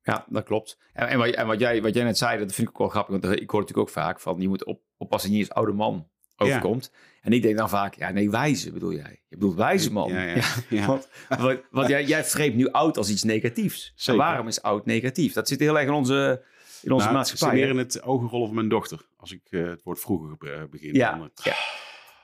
[0.02, 0.78] Ja, dat klopt.
[0.92, 2.88] En, en, wat, en wat, jij, wat jij net zei, dat vind ik ook wel
[2.88, 3.20] grappig.
[3.20, 6.10] Want ik hoor natuurlijk ook vaak van, je moet op, oppassen je als oude man
[6.40, 6.92] overkomt.
[7.20, 9.22] En ik denk dan vaak, ja nee, wijze bedoel jij.
[9.28, 10.12] Je bedoelt wijze man.
[10.12, 10.86] Ja, ja, ja.
[10.86, 13.92] Want, want, want jij, jij vreemdt nu oud als iets negatiefs.
[13.94, 14.20] Zeker.
[14.20, 15.32] En waarom is oud negatief?
[15.32, 16.44] Dat zit heel erg in onze,
[16.82, 17.48] in onze Nou, maatschappij.
[17.48, 19.06] Het meer in het ogenrollen van mijn dochter.
[19.16, 20.94] Als ik eh, het woord vroeger eh, begin.
[20.94, 21.54] Ja, dan, ja.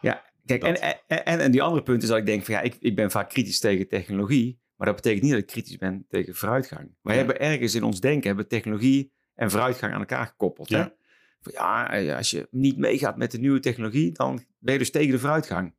[0.00, 2.60] Ja, kijk, en, en, en, en die andere punt is dat ik denk van ja,
[2.60, 6.06] ik, ik ben vaak kritisch tegen technologie, maar dat betekent niet dat ik kritisch ben
[6.08, 6.94] tegen vooruitgang.
[7.02, 10.68] Wij hebben ergens in ons denken, hebben technologie en vooruitgang aan elkaar gekoppeld.
[10.68, 10.84] Hè?
[11.52, 11.90] Ja.
[11.90, 15.18] Eh, als je niet meegaat met de nieuwe technologie, dan ben je dus tegen de
[15.18, 15.74] vooruitgang.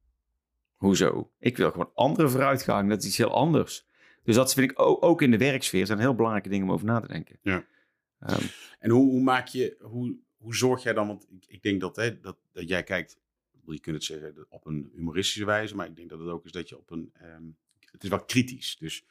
[0.76, 1.32] Hoezo?
[1.40, 3.86] Ik wil gewoon andere vooruitgang, dat is iets heel anders.
[4.24, 6.86] Dus dat vind ik ook, ook in de werksfeer zijn heel belangrijke dingen om over
[6.86, 7.40] na te denken.
[7.42, 7.66] Ja.
[8.20, 8.46] Ehm,
[8.80, 11.96] En hoe, hoe maak je, hoe, hoe zorg jij dan, want ik, ik denk dat,
[11.96, 13.18] hè, dat, dat jij kijkt,
[13.66, 16.52] je kunt het zeggen op een humoristische wijze, maar ik denk dat het ook is
[16.52, 17.44] dat je op een, ehm,
[17.92, 18.78] het is wel kritisch.
[18.80, 19.06] Dus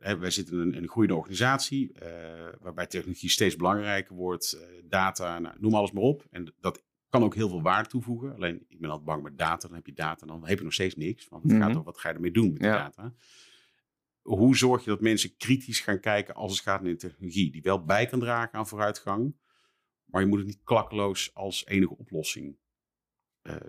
[0.00, 4.52] hè, wij zitten in een, in een groeiende organisatie, eh, waarbij technologie steeds belangrijker wordt,
[4.52, 6.26] eh, data, nou, noem alles maar op.
[6.30, 8.34] En dat kan ook heel veel waarde toevoegen.
[8.34, 10.72] Alleen, ik ben altijd bang met data, dan heb je data, dan heb je nog
[10.72, 11.28] steeds niks.
[11.28, 11.60] Want het Mhm.
[11.60, 12.76] gaat over wat ga je ermee doen met die Ja.
[12.76, 13.14] data
[14.22, 17.62] hoe zorg je dat mensen kritisch gaan kijken als het gaat naar de technologie, die
[17.62, 19.34] wel bij kan dragen aan vooruitgang,
[20.04, 22.56] maar je moet het niet klakkeloos als enige oplossing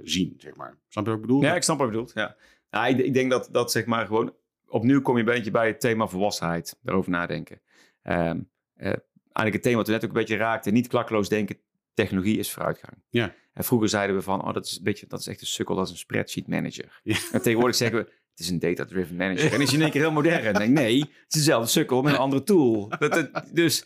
[0.04, 0.80] zien, zeg maar.
[0.88, 1.42] Snap je wat ik bedoel?
[1.42, 2.12] Ja, ik snap wat je bedoelt.
[2.14, 2.36] Ja.
[2.70, 4.34] Nou, ik, ik denk dat, dat zeg maar gewoon...
[4.74, 6.78] Opnieuw kom je een beetje bij het thema volwassenheid.
[6.82, 7.62] Daarover nadenken.
[8.02, 8.40] Ehm,
[8.76, 10.74] eh, eigenlijk het thema wat we net ook een beetje raakten.
[10.74, 11.58] Niet klakkeloos denken,
[11.94, 13.04] technologie is vooruitgang.
[13.10, 13.36] Ja.
[13.54, 15.76] En vroeger zeiden we van, oh, dat is, een beetje, dat is echt een sukkel,
[15.76, 17.00] dat is een spreadsheet manager.
[17.04, 17.16] Ja.
[17.32, 19.54] En tegenwoordig zeggen we, het is een data-driven manager.
[19.54, 20.44] En is je in één keer heel modern.
[20.44, 22.90] En denk ik, nee, het is dezelfde sukkel met een andere tool.
[23.00, 23.86] Dat, dat- dus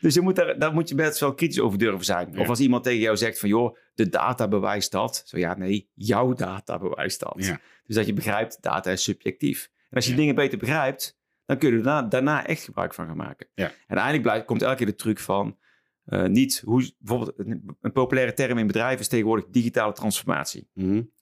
[0.00, 2.28] dus je moet daar, daar moet je best wel kritisch over durven zijn.
[2.32, 2.40] Ja.
[2.40, 5.22] Of als iemand tegen jou zegt van, joh, de data bewijst dat.
[5.26, 7.34] Zo ja, nee, jouw data bewijst dat.
[7.36, 7.60] Ja.
[7.84, 9.70] Dus dat je begrijpt, data is subjectief.
[9.88, 13.06] En als je dingen beter begrijpt, dan kun je er daarna, daarna echt gebruik van
[13.06, 13.48] gaan maken.
[13.54, 13.64] Ja.
[13.66, 15.58] En uiteindelijk blijft, komt elke keer de truc van,
[16.04, 20.70] eh, niet hoe, bijvoorbeeld een, een populaire term in bedrijven is tegenwoordig digitale transformatie.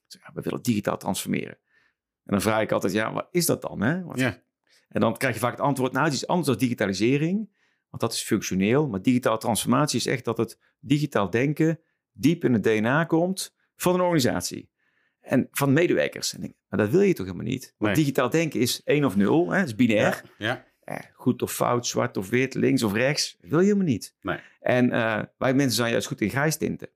[0.07, 1.59] Dus ja, we willen digitaal transformeren.
[2.25, 3.81] En dan vraag ik altijd, ja, wat is dat dan?
[3.83, 4.03] Hè?
[4.05, 4.43] Wat- ja.
[4.89, 7.37] En dan krijg je vaak het antwoord, nou, het is anders dan digitalisering,
[7.89, 8.89] want dat is functioneel.
[8.89, 11.81] Maar digitale transformatie is echt dat het digitaal denken
[12.13, 14.71] diep in het DNA komt van een organisatie.
[15.27, 16.35] En van medewerkers.
[16.35, 17.75] En ik maar dat wil je toch helemaal niet?
[17.79, 18.05] Want Nee.
[18.05, 19.63] digitaal denken is één of nul, hè?
[19.63, 20.23] is binair.
[20.39, 20.47] Ja.
[20.47, 20.67] ja.
[20.81, 23.37] Eh, goed of fout, zwart of wit, links of rechts.
[23.41, 24.15] Dat wil je helemaal niet.
[24.21, 24.39] Nee.
[24.61, 26.89] En eh, wij mensen zijn juist goed in grijs tinten.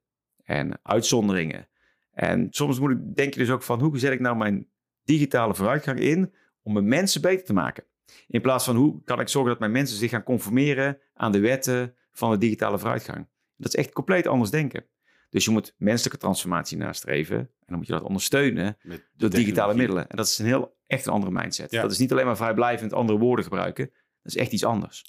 [0.44, 1.68] En uitzonderingen.
[2.12, 4.68] En soms moet ik, denk je dus ook van, hoe zet ik nou mijn
[5.04, 7.84] digitale vooruitgang in om mijn mensen beter te maken?
[8.26, 11.40] In plaats van, hoe kan ik zorgen dat mijn mensen zich gaan conformeren aan de
[11.40, 13.28] wetten van de digitale vooruitgang?
[13.56, 14.84] Dat is echt compleet anders denken.
[15.30, 17.38] Dus je moet menselijke transformatie nastreven.
[17.38, 20.08] En dan moet je dat ondersteunen Met door digitale middelen.
[20.08, 21.70] En dat is een heel, echt een andere mindset.
[21.70, 21.82] Ja.
[21.82, 23.90] Dat is niet alleen maar vrijblijvend andere woorden gebruiken.
[24.22, 25.06] Dat is echt iets anders.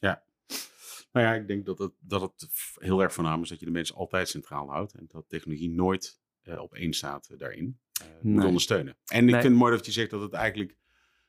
[1.12, 3.72] Nou ja, ik denk dat het, dat het heel erg voornaam is dat je de
[3.72, 4.94] mensen altijd centraal houdt.
[4.94, 7.80] En dat technologie nooit eh, op één staat eh, daarin.
[8.22, 8.46] moet Nee.
[8.48, 8.98] ondersteunen.
[9.06, 10.76] En ik vind het mooi dat je zegt dat het eigenlijk,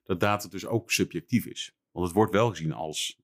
[0.03, 1.75] dat data dus ook subjectief is.
[1.91, 3.21] Want het wordt wel gezien als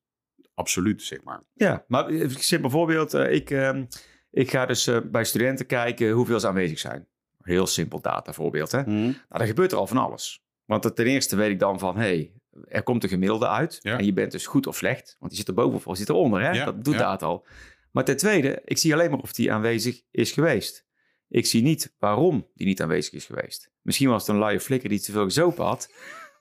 [0.55, 1.43] absoluut, zeg maar.
[1.55, 3.15] Ja, maar een simpel voorbeeld.
[3.15, 3.85] eh, ik, ehm,
[4.31, 7.09] ik ga dus eh, bij studenten kijken hoeveel ze aanwezig zijn.
[7.43, 8.73] Heel simpel datavoorbeeld.
[8.73, 8.83] Hè?
[8.85, 10.43] Nou, dan gebeurt er al van alles.
[10.65, 12.33] Want ten eerste weet ik dan van, hey,
[12.69, 13.79] er komt een gemiddelde uit.
[13.83, 13.99] Ja.
[13.99, 15.17] En je bent dus goed of slecht.
[15.19, 16.41] Want die zit er boven of die zit eronder.
[16.41, 16.51] Hè?
[16.51, 17.01] Ja, Dat doet ja.
[17.01, 17.47] data al.
[17.93, 20.87] Maar ten tweede, ik zie alleen maar of die aanwezig is geweest.
[21.29, 23.71] Ik zie niet waarom die niet aanwezig is geweest.
[23.83, 25.93] Misschien was het een luie flikker die te veel gezopen had.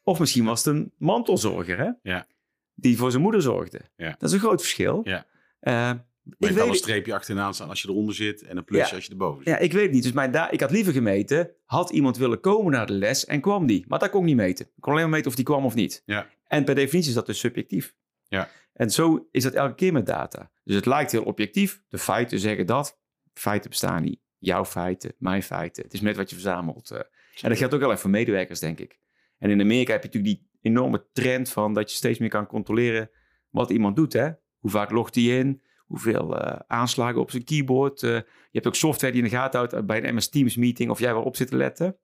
[0.03, 1.91] Of misschien was het een mantelzorger, hè?
[2.01, 2.27] Ja.
[2.73, 3.81] Die voor zijn moeder zorgde.
[3.95, 4.15] Ja.
[4.19, 5.01] Dat is een groot verschil.
[5.03, 5.25] Ja.
[5.59, 5.91] Eh,
[6.39, 8.89] Maar ik je kan een streepje achteraan staan als je eronder zit en een plusje
[8.89, 8.95] Ja.
[8.95, 9.53] als je erboven zit.
[9.53, 10.03] Ja, ik weet het niet.
[10.03, 13.41] Dus mijn da- ik had liever gemeten, had iemand willen komen naar de les en
[13.41, 13.85] kwam die?
[13.87, 14.65] Maar dat kon ik niet meten.
[14.65, 16.01] Ik kon alleen maar meten of die kwam of niet.
[16.05, 16.27] Ja.
[16.47, 17.95] En per definitie is dat dus subjectief.
[18.27, 18.49] Ja.
[18.73, 20.51] En zo is dat elke keer met data.
[20.63, 21.81] Dus het lijkt heel objectief.
[21.89, 22.99] De feiten zeggen dat.
[23.33, 24.19] Feiten bestaan niet.
[24.37, 25.83] Jouw feiten, mijn feiten.
[25.83, 26.91] Het is net wat je verzamelt.
[26.91, 26.99] eh.
[27.41, 28.99] En dat geldt ook wel even voor medewerkers, denk ik.
[29.37, 32.47] En in Amerika heb je natuurlijk die enorme trend van dat je steeds meer kan
[32.47, 33.09] controleren
[33.49, 34.13] wat iemand doet.
[34.13, 34.29] Hè?
[34.59, 35.61] Hoe vaak logt hij in?
[35.87, 38.03] Hoeveel eh, aanslagen op zijn keyboard?
[38.03, 40.55] eh, je hebt ook software die in de gaten houdt eh, bij een MS Teams
[40.55, 41.97] meeting of jij wel op zit te letten.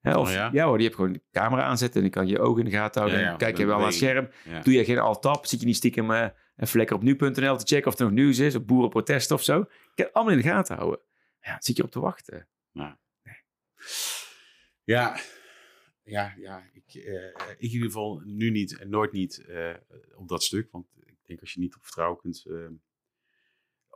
[0.00, 0.50] Hè, of, Oh ja?
[0.52, 0.66] ja?
[0.66, 3.00] hoor, die heb gewoon de camera aanzetten en dan kan je ogen in de gaten
[3.00, 3.20] houden.
[3.20, 4.28] Ja, ja, en kijk je wel naar het scherm.
[4.62, 7.92] Doe je geen alt-tab, zit je niet stiekem eh even lekker op nu.nl te checken
[7.92, 9.58] of er nog nieuws is, of boerenprotesten of zo.
[9.58, 11.00] Je kan het allemaal in de gaten houden.
[11.40, 12.48] Ja, zit je op te wachten.
[14.84, 15.16] Ja,
[16.02, 16.62] ja, ja.
[16.72, 17.04] Ik, ik
[17.58, 19.44] in ieder geval nu niet en nooit niet
[20.14, 20.68] op dat stuk.
[20.70, 22.44] Want ik denk als je niet op vertrouwen kunt...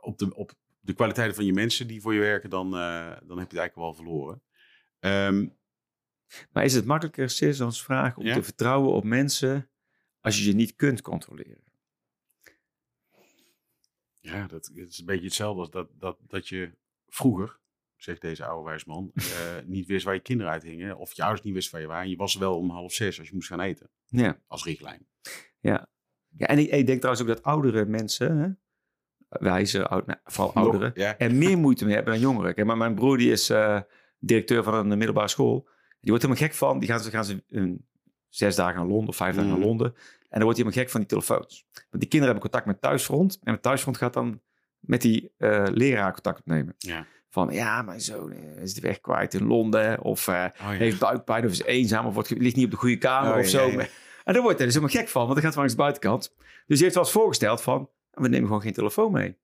[0.01, 3.37] op, de, op de kwaliteiten van je mensen die voor je werken, dan, eh, dan
[3.39, 4.43] heb je het eigenlijk wel verloren.
[4.99, 5.47] Ehm,
[6.51, 8.33] Maar is het makkelijker, Cezans vraag, om Ja.
[8.33, 9.69] te vertrouwen op mensen
[10.19, 11.63] als je je niet kunt controleren?
[14.19, 17.59] ja, dat, het is een beetje hetzelfde als dat, dat, dat je vroeger,
[17.95, 20.97] zegt deze oude wijsman, eh niet wist waar je kinderen uithingen.
[20.97, 22.03] Of je ouders niet wisten waar je waren.
[22.03, 23.89] En je was wel om half zes als je moest gaan eten.
[24.05, 24.41] Ja.
[24.47, 25.07] Als richtlijn.
[25.59, 25.89] Ja,
[26.37, 28.49] en ik, ik denk trouwens ook dat oudere mensen, hè,
[29.29, 31.17] wijze, oud, nou, vooral ouderen, ja.
[31.17, 32.53] er meer moeite mee hebben dan jongeren.
[32.53, 33.79] Kijk, maar mijn broer die is eh,
[34.19, 35.67] directeur van een middelbare school.
[35.99, 36.79] Die wordt helemaal gek van.
[36.79, 37.85] Die gaan ze, gaan ze een,
[38.29, 39.87] zes dagen naar Londen of vijf dagen naar Londen.
[39.87, 41.65] En dan wordt hij helemaal gek van die telefoons.
[41.73, 43.39] Want die kinderen hebben contact met thuisfront.
[43.43, 44.41] En het thuisfront gaat dan
[44.79, 46.75] met die eh, leraar contact opnemen.
[46.77, 47.05] Ja.
[47.29, 50.01] Van ja, mijn zoon eh, is de weg kwijt in Londen.
[50.01, 50.51] Of Oh, ja.
[50.69, 52.05] heeft buikpijn of is eenzaam.
[52.05, 53.69] Of wordt, ligt niet op de goede kamer Oh, of zo.
[53.69, 55.21] En daar wordt hij dus helemaal gek van.
[55.21, 56.35] Want dan gaat hij langs de buitenkant.
[56.37, 57.89] Dus hij heeft wel eens voorgesteld van...
[58.23, 59.37] we nemen gewoon geen telefoon mee.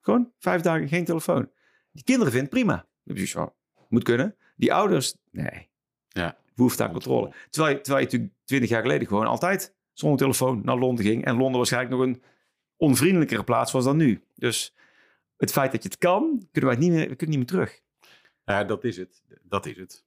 [0.00, 1.50] Gewoon vijf dagen geen telefoon.
[1.92, 2.86] Die kinderen vinden prima.
[3.88, 4.36] Moet kunnen.
[4.56, 5.68] Die ouders, nee.
[6.08, 6.38] Ja.
[6.54, 7.34] Behoefte aan controle.
[7.50, 11.24] Terwijl, je- terwijl je natuurlijk twintig jaar geleden gewoon altijd zonder telefoon naar Londen ging.
[11.24, 12.22] En Londen waarschijnlijk nog een
[12.76, 14.22] onvriendelijkere plaats was dan nu.
[14.34, 14.74] Dus
[15.36, 17.60] het feit dat je het kan, kunnen wij het niet meer, we kunnen niet meer
[17.64, 17.80] terug.
[18.44, 19.22] Ja, dat is het.
[19.42, 20.04] Dat is het.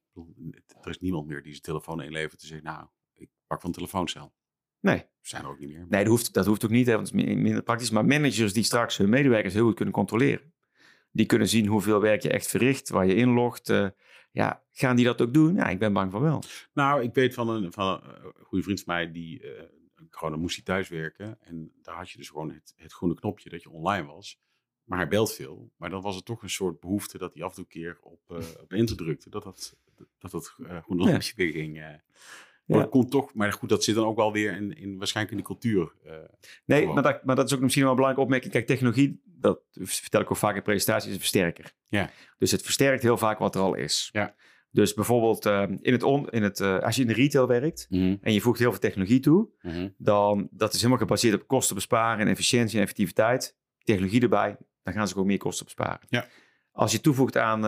[0.82, 4.32] Er is niemand meer die zijn telefoon inlevert te zeggen, nou, ik pak van telefooncel.
[4.80, 5.86] Nee, Zijn er ook niet meer.
[5.88, 7.90] nee dat, hoeft, dat hoeft ook niet, hè, want het is mi- minder praktisch.
[7.90, 10.52] Maar managers die straks hun medewerkers heel goed kunnen controleren.
[11.10, 13.68] Die kunnen zien hoeveel werk je echt verricht, waar je inlogt.
[13.68, 13.88] eh,
[14.30, 15.54] ja, gaan die dat ook doen?
[15.54, 16.42] Ja, ik ben bang van wel.
[16.72, 19.62] Nou, ik weet van een, van een goede vriend van mij, die eh,
[20.10, 21.38] gewoon moest hij thuiswerken.
[21.40, 24.40] En daar had je dus gewoon het, het groene knopje dat je online was.
[24.84, 25.72] Maar hij belt veel.
[25.76, 28.20] Maar dan was het toch een soort behoefte dat hij af en toe keer op,
[28.30, 29.30] eh op enter drukte.
[29.30, 29.76] Dat dat,
[30.18, 31.08] dat, dat eh groene Ja.
[31.10, 31.78] knopje weer ging.
[32.68, 35.36] Maar dat komt toch, maar goed, dat zit dan ook wel weer in, in waarschijnlijk
[35.36, 35.92] in de cultuur.
[36.04, 36.14] eh.
[36.64, 38.52] Nee, maar dat, maar dat is ook misschien wel een belangrijke opmerking.
[38.52, 41.72] Kijk, technologie, dat vertel ik ook vaak in presentaties, is een versterker.
[41.88, 42.10] Ja.
[42.38, 44.08] Dus het versterkt heel vaak wat er al is.
[44.12, 44.34] Ja.
[44.70, 47.86] Dus bijvoorbeeld eh, in het on, in het, eh, als je in de retail werkt
[47.90, 49.88] Mhm, en je voegt heel veel technologie toe, mhm.
[49.96, 53.56] dan dat is helemaal gebaseerd op kosten besparen en efficiëntie en effectiviteit.
[53.82, 56.06] Technologie erbij, dan gaan ze gewoon meer kosten besparen.
[56.08, 56.26] Ja.
[56.72, 57.60] Als je toevoegt aan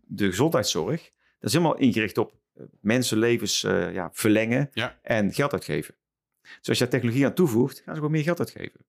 [0.00, 1.02] de gezondheidszorg,
[1.38, 2.40] dat is helemaal ingericht op
[2.80, 4.98] mensenlevens eh, ja, verlengen Ja.
[5.02, 5.94] en geld uitgeven.
[6.42, 8.80] Dus als je daar technologie aan toevoegt, gaan ze gewoon meer geld uitgeven.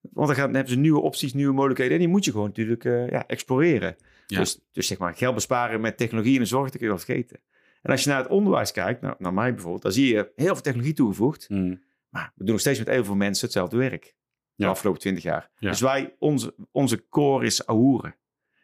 [0.00, 1.92] Want dan, gaan, dan hebben ze nieuwe opties, nieuwe mogelijkheden.
[1.92, 3.96] En die moet je gewoon natuurlijk eh, ja, exploreren.
[4.26, 4.38] Ja.
[4.38, 6.98] Dus, dus zeg maar geld besparen met technologie in de zorg, dat kun je wel
[7.04, 7.40] vergeten.
[7.82, 10.52] En als je naar het onderwijs kijkt, nou, naar mij bijvoorbeeld, dan zie je heel
[10.54, 11.48] veel technologie toegevoegd.
[11.48, 11.76] Mhm.
[12.08, 14.14] Maar we doen nog steeds met heel veel mensen hetzelfde werk.
[14.54, 14.70] De Ja.
[14.70, 15.50] afgelopen twintig jaar.
[15.58, 15.70] Ja.
[15.70, 18.14] Dus wij, onze, onze core is ahoeren.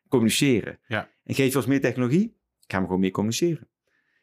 [0.09, 0.79] Communiceren.
[0.87, 1.09] Ja.
[1.25, 3.69] En geef je ons meer technologie, gaan we gewoon meer communiceren.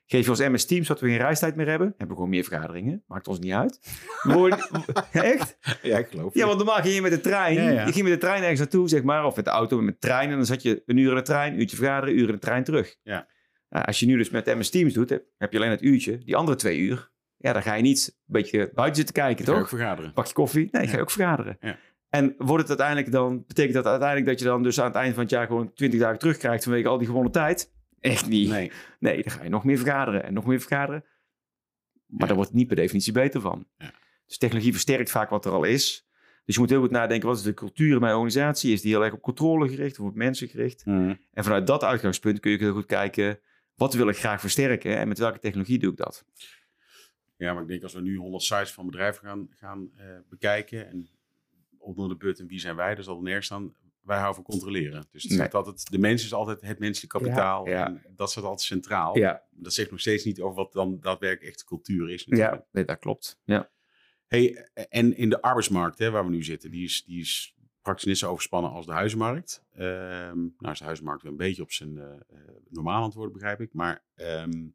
[0.06, 2.44] Geef je ons MS Teams, wat we geen reistijd meer hebben, hebben we gewoon meer
[2.44, 3.04] vergaderingen.
[3.08, 3.80] Maakt ons niet uit.
[5.12, 5.58] Echt?
[5.82, 7.54] Ja, ik geloof Ja, want normaal ging je met de trein.
[7.54, 7.86] Ja, ja.
[7.86, 9.26] Je ging met de trein ergens naartoe, zeg maar.
[9.26, 10.30] Of met de auto, met de trein.
[10.30, 12.34] En dan zat je een uur in de trein, een uurtje vergaderen, een uur in
[12.34, 12.96] de trein terug.
[13.04, 13.28] Ja.
[13.70, 16.18] Nou, als je nu dus met MS Teams doet, heb, je alleen het uurtje.
[16.18, 19.52] Die andere twee uur, ja, dan ga je niet een beetje buiten zitten kijken, Ga
[19.52, 19.62] je toch?
[19.66, 20.14] ook vergaderen.
[20.14, 20.68] Pak je koffie?
[20.72, 21.58] Nee, ga je ook vergaderen.
[21.60, 21.78] Ja.
[22.10, 25.14] En wordt het uiteindelijk dan, betekent dat uiteindelijk dat je dan dus aan het eind
[25.14, 27.73] van het jaar gewoon 20 dagen terugkrijgt vanwege al die gewonnen tijd?
[28.04, 28.50] Echt niet.
[28.50, 28.72] Nee.
[29.00, 31.04] Nee, dan ga je nog meer vergaderen en nog meer vergaderen.
[32.06, 32.26] Maar Ja.
[32.26, 33.68] daar wordt het niet per definitie beter van.
[33.78, 33.92] Ja.
[34.26, 36.08] Dus technologie versterkt vaak wat er al is.
[36.46, 38.74] Dus je moet heel goed nadenken, wat is de cultuur in mijn organisatie?
[38.74, 40.86] Is die heel erg op controle gericht of op mensen gericht?
[40.86, 41.14] Mhm.
[41.34, 43.40] En vanuit dat uitgangspunt kun je heel goed kijken,
[43.76, 46.26] wat wil ik graag versterken en met welke technologie doe ik dat?
[47.38, 50.88] Ja, maar ik denk als we nu 100 sites van bedrijven gaan, gaan eh, bekijken
[50.90, 51.10] en
[51.78, 53.74] onder de button wie zijn wij, zal er nergens staan.
[54.04, 55.06] Wij houden van controleren.
[55.12, 55.40] Dus het Nee.
[55.42, 57.68] zegt altijd, de mens is altijd het menselijk kapitaal.
[57.68, 57.88] Ja, ja.
[57.88, 59.18] En dat staat altijd centraal.
[59.18, 62.24] Ja, Dat zegt nog steeds niet over wat dan daadwerkelijk echt de cultuur is.
[62.24, 62.66] ja natuurlijk.
[62.72, 63.40] nee, dat klopt.
[63.44, 63.72] Ja.
[64.28, 68.06] Hey, en in de arbeidsmarkt hè, waar we nu zitten, die is, die is praktisch
[68.06, 69.64] net zo overspannen als de huizenmarkt.
[69.72, 72.38] Ehm, nou is de huizenmarkt weer een beetje op zijn eh, eh,
[72.70, 73.74] normaal aan het worden, begrijp ik.
[73.74, 74.68] Maar ehm,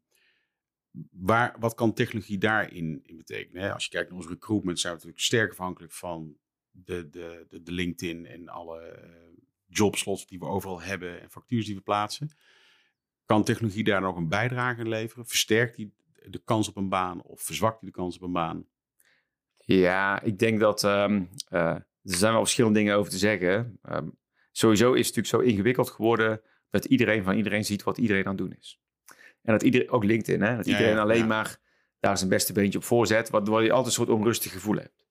[1.11, 3.63] waar, wat kan technologie daarin in betekenen?
[3.63, 3.73] Hè?
[3.73, 6.37] Als je kijkt naar ons recruitment, zijn we natuurlijk sterk afhankelijk van
[6.71, 9.09] de, de, de, de LinkedIn en alle eh,
[9.67, 12.31] jobslots die we overal hebben en factures die we plaatsen.
[13.25, 15.25] Kan technologie daar nog een bijdrage in leveren?
[15.25, 15.93] Versterkt die
[16.25, 18.65] de kans op een baan of verzwakt die de kans op een baan?
[19.57, 23.79] Ja, ik denk dat ehm, eh, er zijn wel verschillende dingen over te zeggen.
[23.81, 24.07] Ehm,
[24.51, 28.35] sowieso is het natuurlijk zo ingewikkeld geworden dat iedereen van iedereen ziet wat iedereen aan
[28.35, 28.79] het doen is.
[29.41, 31.25] En dat iedereen, ook LinkedIn, hè, dat Ja, iedereen ja, alleen ja.
[31.25, 31.59] maar
[31.99, 35.05] daar zijn beste beentje op voorzet, waardoor je altijd een soort onrustig gevoel hebt.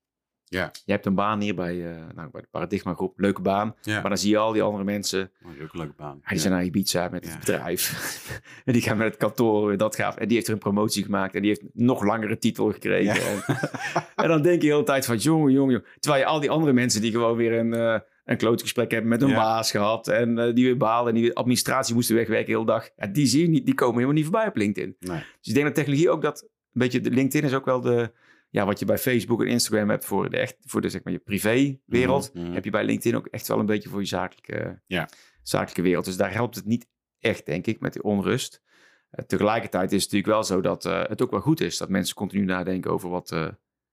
[0.49, 0.71] Ja.
[0.85, 3.75] Je hebt een baan hier bij, eh, nou, bij de Paradigma Groep, leuke baan.
[3.81, 6.17] Ja, Maar dan zie je al die andere mensen, Oh, ook een leuke baan.
[6.21, 6.41] ja, die Ja.
[6.41, 7.81] zijn naar Ibiza met het bedrijf.
[8.65, 10.15] en die gaan met het kantoor dat gaaf.
[10.15, 13.21] En die heeft er een promotie gemaakt en die heeft een nog langere titel gekregen.
[13.27, 13.43] En,
[14.23, 15.87] en dan denk je de hele tijd van, jongen, jongen, jongen.
[15.99, 19.09] Terwijl je al die andere mensen die gewoon weer een, eh, een kloot gesprek hebben
[19.09, 19.35] met een Ja.
[19.35, 20.07] baas gehad.
[20.07, 22.89] En eh, die weer behaalde en die administratie moesten wegwerken de hele dag.
[22.97, 24.95] Ja, die zie je niet, die komen helemaal niet voorbij op LinkedIn.
[24.99, 25.17] Nee.
[25.17, 28.11] Dus ik denk dat technologie ook dat, een beetje, de LinkedIn is ook wel de,
[28.49, 31.13] ja, wat je bij Facebook en Instagram hebt voor de, echt, voor de zeg maar,
[31.13, 32.33] je privéwereld.
[32.33, 32.53] Mhm, mhm.
[32.53, 35.09] Heb je bij LinkedIn ook echt wel een beetje voor je zakelijke, Ja.
[35.43, 36.05] zakelijke wereld.
[36.05, 36.87] Dus daar helpt het niet
[37.19, 38.61] echt, denk ik, met de onrust.
[39.09, 41.89] Eh, tegelijkertijd is het natuurlijk wel zo dat eh, het ook wel goed is dat
[41.89, 43.49] mensen continu nadenken over wat, eh,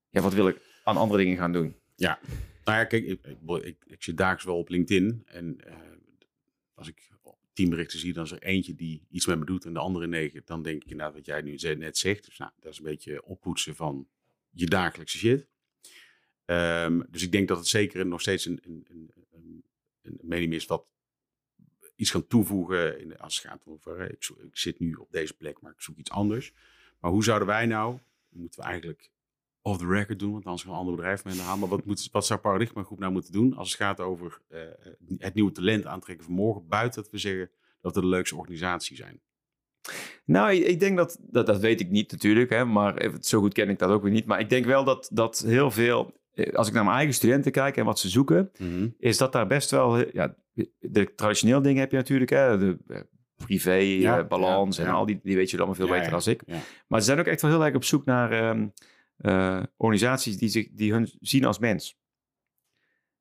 [0.09, 1.77] ja, wat wil ik aan andere dingen gaan doen.
[2.64, 5.23] Nou ja, kijk, ik, ik, ik, ik zit dagelijks wel op LinkedIn.
[5.27, 5.59] En
[6.75, 7.11] als ik
[7.53, 10.42] teamberichten zie, dan is er eentje die iets met me doet en de andere negen.
[10.45, 12.25] Dan denk ik inderdaad wat jij nu net zegt.
[12.25, 14.09] Dus nou, dat is een beetje oppoetsen van
[14.57, 15.47] je dagelijkse shit.
[16.45, 19.64] Ehm, dus ik denk dat het zeker nog steeds een, een, een,
[20.03, 20.87] een, medium is wat
[21.97, 25.73] iets kan toevoegen in, als het gaat over, ik, zit nu op deze plek, maar
[25.73, 26.53] ik zoek iets anders.
[27.01, 29.11] Maar hoe zouden wij nou, moeten we eigenlijk
[29.62, 31.59] off the record doen, want anders gaan een ander bedrijf mee de.
[31.59, 34.61] Maar wat, moet, zou Paradigma Groep nou moeten doen als het gaat over eh,
[35.19, 38.97] het nieuwe talent aantrekken van morgen, buiten dat we zeggen dat we de leukste organisatie
[38.97, 39.21] zijn?
[40.26, 43.52] Nou, ik, ik denk dat, dat, dat weet ik niet natuurlijk, hè, maar zo goed
[43.52, 44.26] ken ik dat ook weer niet.
[44.26, 47.52] Maar ik denk wel dat, dat heel veel, eh, als ik naar mijn eigen studenten
[47.52, 48.50] kijk en wat ze zoeken,
[48.98, 50.34] is dat daar best wel, ja,
[50.78, 53.00] de traditioneel dingen heb je natuurlijk, hè, de eh,
[53.36, 56.22] privé, Ja, eh, balans ja, en al die, die weet je allemaal veel beter dan
[56.26, 56.42] ik.
[56.86, 58.66] Maar ze zijn ook echt wel heel erg op zoek naar ehm,
[59.16, 61.98] eh, organisaties die, zich, die hun zien als mens.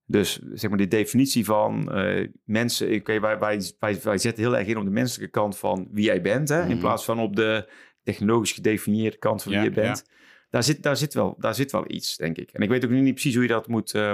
[0.08, 2.94] Dus zeg maar die definitie van eh, mensen.
[2.96, 6.06] Oké, wij, wij, wij, wij zetten heel erg in op de menselijke kant van wie
[6.06, 6.50] jij bent.
[6.50, 6.80] Hè, In Mhm.
[6.80, 7.70] plaats van op de
[8.04, 10.06] technologisch gedefinieerde kant van Ja, wie je bent.
[10.50, 12.52] Daar, zit, daar, zit wel, daar zit wel iets, denk ik.
[12.52, 14.14] En ik weet ook nu niet precies hoe je dat moet eh,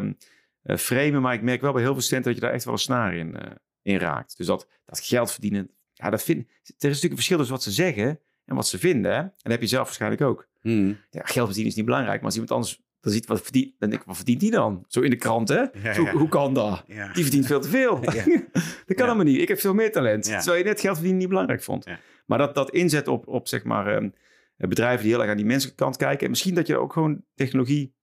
[0.63, 1.21] framen.
[1.21, 3.15] Maar ik merk wel bij heel veel studenten dat je daar echt wel een snaar
[3.15, 3.51] in, eh,
[3.81, 4.37] in raakt.
[4.37, 5.69] Dus dat, dat geld verdienen.
[5.93, 8.77] Ja, dat vind, er is natuurlijk een verschil tussen wat ze zeggen en wat ze
[8.79, 9.11] vinden.
[9.11, 9.17] Hè?
[9.17, 10.93] En dat heb je zelf waarschijnlijk ook Mhm.
[11.09, 12.15] ja, geld verdienen is niet belangrijk.
[12.17, 14.85] Maar als iemand anders dan ziet wat verdient, dan denk ik, wat verdient die dan?
[14.87, 15.63] Zo in de krant, hè?
[15.83, 16.11] Ja, Zo, ja.
[16.11, 16.83] Hoe kan dat?
[16.87, 17.13] Ja.
[17.13, 17.99] Die verdient veel te veel.
[18.13, 18.23] Ja.
[18.85, 19.41] dat kan allemaal niet.
[19.41, 20.23] Ik heb veel meer talent.
[20.23, 21.85] Terwijl je net geld verdienen niet belangrijk vond.
[22.25, 24.09] Maar dat, dat inzet op, op zeg maar, ehm,
[24.55, 26.23] bedrijven die heel erg aan die menselijke kant kijken.
[26.23, 27.93] En misschien dat je ook gewoon technologie,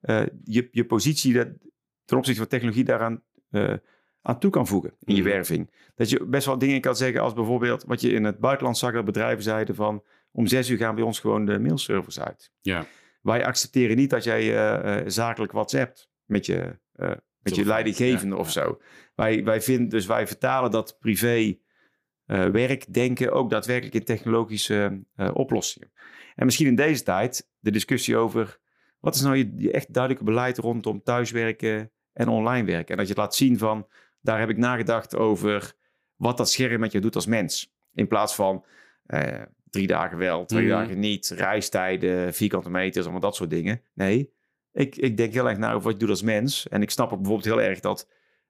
[0.00, 1.48] eh, je, je positie dat,
[2.04, 3.72] ten opzichte van technologie daaraan eh,
[4.22, 5.30] aan toe kan voegen in je Mhm.
[5.30, 5.70] werving.
[5.94, 8.92] Dat je best wel dingen kan zeggen als bijvoorbeeld wat je in het buitenland zag
[8.92, 12.52] dat bedrijven zeiden van om zes uur gaan bij ons gewoon de mailservers uit.
[12.60, 12.86] Ja.
[13.24, 18.34] Wij accepteren niet dat jij eh, eh, zakelijk WhatsApp met je, eh, met je leidinggevende
[18.34, 18.80] ja, of zo.
[19.14, 21.58] Wij, wij vinden, dus wij vertalen dat privé
[22.24, 25.92] eh, werkdenken ook daadwerkelijk in technologische oplossingen.
[26.34, 28.58] En misschien in deze tijd de discussie over
[29.00, 32.88] wat is nou je, je echt duidelijke beleid rondom thuiswerken en online werken.
[32.88, 33.86] En dat je het laat zien van,
[34.20, 35.74] daar heb ik nagedacht over
[36.16, 37.74] wat dat scherm met je doet als mens.
[37.94, 38.64] In plaats van
[39.74, 40.70] drie dagen wel, twee Mhm.
[40.72, 43.80] dagen niet, reistijden, vierkante meters, allemaal dat soort dingen.
[43.94, 44.32] Nee,
[44.72, 46.68] ik, ik denk heel erg na over wat je doet als mens.
[46.68, 48.08] En ik snap bijvoorbeeld heel erg dat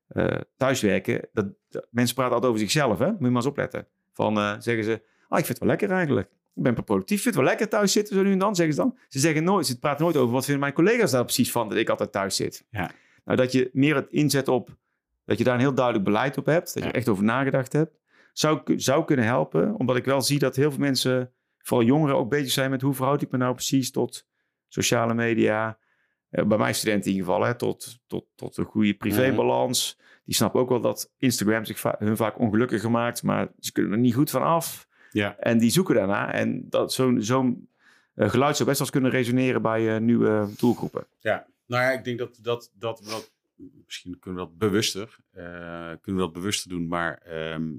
[0.09, 3.07] eh, thuiswerken, dat, dat- mensen praten altijd over zichzelf, hè?
[3.07, 3.87] Moet je maar eens opletten.
[4.13, 4.93] Van, eh, zeggen ze,
[5.29, 6.29] ah, ik vind het wel lekker eigenlijk.
[6.55, 8.75] Ik ben productief, ik vind het wel lekker thuis zitten, zo nu en dan, zeggen
[8.75, 8.99] ze dan.
[9.09, 11.79] Ze zeggen nooit, ze praten nooit over wat vinden mijn collega's daar precies van, dat
[11.79, 12.65] ik altijd thuis zit.
[12.71, 12.91] Ja.
[13.25, 14.77] Nou, dat je meer het inzet op,
[15.25, 16.95] dat je daar een heel duidelijk beleid op hebt, dat je Ja.
[16.95, 17.97] echt over nagedacht hebt,
[18.35, 22.29] zou, zou kunnen helpen, omdat ik wel zie dat heel veel mensen, vooral jongeren, ook
[22.29, 24.27] bezig zijn met hoe verhoud ik me nou precies tot
[24.69, 25.79] sociale media.
[26.31, 29.99] Eh, bij mijn studenten in ieder geval, hè, tot, tot, tot een goede privébalans.
[30.25, 33.93] Die snappen ook wel dat Instagram zich va- hun vaak ongelukkiger maakt, maar ze kunnen
[33.93, 34.89] er niet goed van af.
[35.11, 35.37] Ja.
[35.39, 36.33] En die zoeken daarna.
[36.33, 37.69] En dat, zo'n, zo'n
[38.15, 41.07] eh, geluid zou best wel kunnen resoneren bij eh, nieuwe doelgroepen.
[41.21, 43.33] Ja, nou ja, ik denk dat, dat, dat we dat,
[43.85, 45.17] misschien kunnen we dat bewuster,
[46.01, 47.73] kunnen we dat bewuster doen, maar ehm,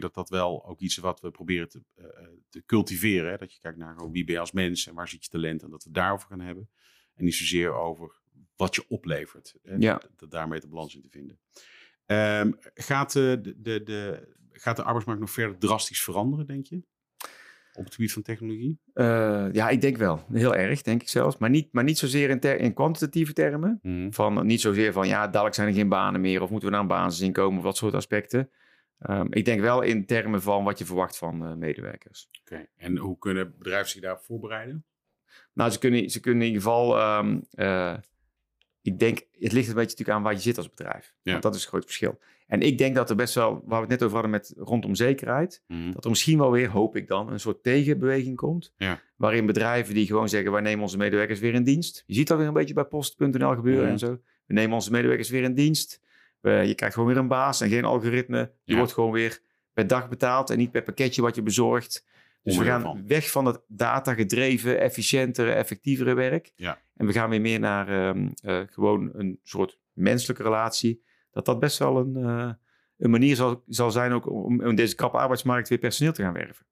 [0.00, 2.04] denk dat dat wel ook iets is wat we proberen te, eh,
[2.48, 3.30] te cultiveren.
[3.30, 3.36] Hè?
[3.36, 5.62] Dat je kijkt naar gewoon wie ben je als mens en waar zit je talent
[5.62, 6.70] en dat we daarover gaan hebben.
[7.14, 8.20] En niet zozeer over
[8.56, 9.54] wat je oplevert.
[9.62, 9.74] Hè?
[9.74, 9.92] Ja.
[9.92, 11.38] Dat, dat daarmee de balans in te vinden.
[12.06, 16.82] Ehm, gaat, de, de, de, de, gaat de arbeidsmarkt nog verder drastisch veranderen, denk je?
[17.74, 18.80] Op het gebied van technologie?
[18.94, 20.24] Eh, ja, ik denk wel.
[20.32, 21.36] Heel erg, denk ik zelfs.
[21.36, 23.78] Maar niet, maar niet zozeer in, ter- in kwantitatieve termen.
[24.10, 26.42] Van, niet zozeer van, ja, dadelijk zijn er geen banen meer...
[26.42, 28.50] of moeten we naar een basisinkomen of dat soort aspecten.
[28.98, 32.28] Ehm, ik denk wel in termen van wat je verwacht van eh, medewerkers.
[32.40, 34.84] Oké, en hoe kunnen bedrijven zich daarop voorbereiden?
[35.52, 36.98] Nou, ze kunnen, ze kunnen in ieder geval...
[36.98, 37.96] ehm, eh,
[38.82, 41.14] ik denk, het ligt een beetje natuurlijk aan waar je zit als bedrijf.
[41.22, 41.30] Ja.
[41.30, 42.18] Want dat is het groot verschil.
[42.46, 44.94] En ik denk dat er best wel, waar we het net over hadden met rondom
[44.94, 45.62] zekerheid...
[45.66, 45.90] Mhm.
[45.90, 48.74] dat er misschien wel weer, hoop ik dan, een soort tegenbeweging komt.
[48.76, 49.00] Ja.
[49.16, 52.02] Waarin bedrijven die gewoon zeggen, wij nemen onze medewerkers weer in dienst.
[52.06, 54.20] Je ziet dat weer een beetje bij post.nl gebeuren en zo.
[54.46, 56.00] We nemen onze medewerkers weer in dienst.
[56.42, 58.38] We- je krijgt gewoon weer een baas en geen algoritme.
[58.64, 58.76] Je Ja.
[58.78, 59.40] wordt gewoon weer
[59.72, 62.06] per dag betaald en niet per pakketje wat je bezorgt.
[62.42, 63.06] Dus we gaan van.
[63.06, 66.52] weg van het data-gedreven, efficiëntere, effectievere werk.
[66.56, 66.82] Ja.
[66.96, 71.02] En we gaan weer meer naar ehm, eh, gewoon een soort menselijke relatie.
[71.30, 72.52] dat dat best wel een, eh,
[72.98, 76.32] een manier zal, zal zijn ook om in deze krappe arbeidsmarkt weer personeel te gaan
[76.32, 76.66] werven.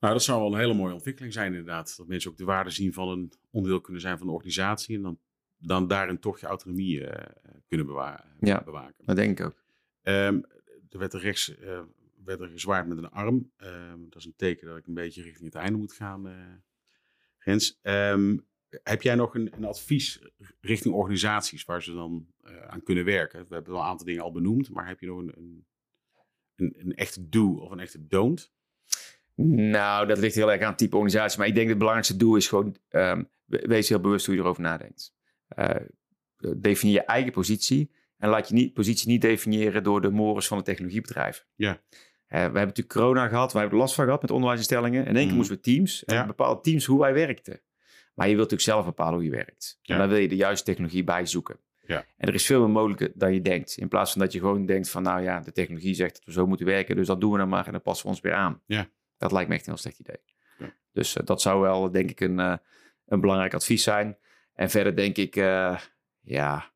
[0.00, 1.94] Nou, dat zou wel een hele mooie ontwikkeling zijn inderdaad.
[1.96, 5.02] Dat mensen ook de waarde zien van een onderdeel kunnen zijn van de organisatie en
[5.02, 5.18] dan,
[5.58, 7.26] dan daarin toch je autonomie eh,
[7.66, 8.62] kunnen bewa Ja.
[8.64, 9.04] bewaken.
[9.06, 9.64] Dat denk ik ook.
[10.02, 10.40] Ehm,
[10.90, 11.80] er werd er rechts eh,
[12.24, 13.52] werd er gezwaard met een arm.
[13.56, 16.34] Ehm, dat is een teken dat ik een beetje richting het einde moet gaan, eh
[17.38, 17.78] Rens.
[17.82, 18.36] Ehm,
[18.82, 20.22] heb jij nog een, een advies
[20.60, 23.46] richting organisaties waar ze dan eh, aan kunnen werken?
[23.48, 25.66] We hebben wel een aantal dingen al benoemd, maar heb je nog een, een,
[26.56, 28.52] een, een echte do of een echte don't?
[29.34, 31.38] Nou, dat ligt heel erg aan het type organisatie.
[31.38, 32.76] Maar ik denk dat het belangrijkste doel is gewoon...
[32.88, 33.28] we-
[33.66, 35.14] wees heel bewust hoe je erover nadenkt.
[35.48, 35.70] Eh,
[36.56, 37.90] definieer je eigen positie.
[38.18, 41.44] En laat je niet, positie niet definiëren door de mores van de technologiebedrijven.
[41.54, 41.70] Ja.
[41.70, 41.78] Eh,
[42.26, 43.52] we hebben natuurlijk corona gehad.
[43.52, 45.00] We hebben last van gehad met onderwijsinstellingen.
[45.00, 45.34] In één keer Mhm.
[45.36, 46.04] moesten we teams.
[46.04, 46.26] En Ja.
[46.26, 47.60] bepaalden teams hoe wij werkten.
[48.14, 49.78] Maar je wilt natuurlijk zelf bepalen hoe je werkt.
[49.82, 49.94] Ja.
[49.94, 51.58] En daar wil je de juiste technologie bij zoeken.
[51.86, 52.04] Ja.
[52.16, 53.76] En er is veel meer mogelijk dan je denkt.
[53.76, 55.02] In plaats van dat je gewoon denkt van...
[55.02, 56.96] nou ja, de technologie zegt dat we zo moeten werken.
[56.96, 58.62] Dus dat doen we dan maar en dan passen we ons weer aan.
[58.66, 58.88] Ja.
[59.18, 60.20] Dat lijkt me echt een heel slecht idee.
[60.58, 60.74] Ja.
[60.92, 62.38] Dus dat zou wel, denk ik, een,
[63.06, 64.16] een belangrijk advies zijn.
[64.56, 65.78] En verder denk ik, eh,
[66.20, 66.72] ja,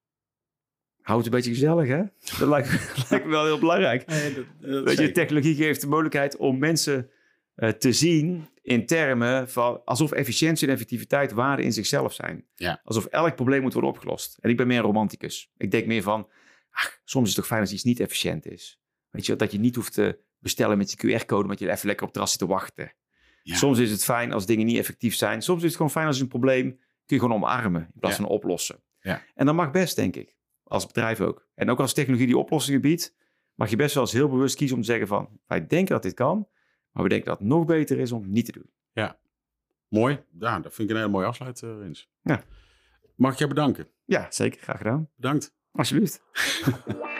[1.00, 2.02] houd het een beetje gezellig, hè?
[2.38, 4.04] Dat lijkt, me- lijkt me wel heel belangrijk.
[4.60, 7.10] Weet je, technologie geeft de mogelijkheid om mensen
[7.54, 12.44] eh, te zien in termen van alsof efficiëntie en effectiviteit waarden in zichzelf zijn.
[12.54, 12.80] Ja.
[12.84, 14.38] Alsof elk probleem moet worden opgelost.
[14.40, 15.50] En ik ben meer een romanticus.
[15.56, 16.28] Ik denk meer van,
[16.70, 18.80] ach, soms is het toch fijn als iets niet efficiënt is.
[19.10, 22.06] Weet je, dat je niet hoeft te bestellen met je QR-code, omdat je even lekker
[22.06, 22.92] op het terras zit te wachten.
[23.42, 23.56] Ja.
[23.56, 25.42] Soms is het fijn als dingen niet effectief zijn.
[25.42, 26.80] Soms is het gewoon fijn als je een probleem
[27.10, 28.22] kun je gewoon omarmen in plaats Ja.
[28.22, 28.82] van oplossen.
[29.00, 29.22] Ja.
[29.34, 30.36] En dat mag best, denk ik.
[30.64, 31.48] Als bedrijf ook.
[31.54, 33.16] En ook als technologie die oplossingen biedt,
[33.54, 36.02] mag je best wel eens heel bewust kiezen om te zeggen van, wij denken dat
[36.02, 36.48] dit kan,
[36.90, 38.70] maar we denken dat het nog beter is om het niet te doen.
[39.88, 40.24] Mooi.
[40.38, 42.10] Ja, dat vind ik een hele mooie afsluit, eh, Rens.
[42.22, 42.44] Ja.
[43.16, 43.88] Mag ik jou bedanken?
[44.04, 44.60] Ja, zeker.
[44.60, 45.08] Graag gedaan.
[45.16, 45.54] Bedankt.
[45.72, 46.22] Alsjeblieft.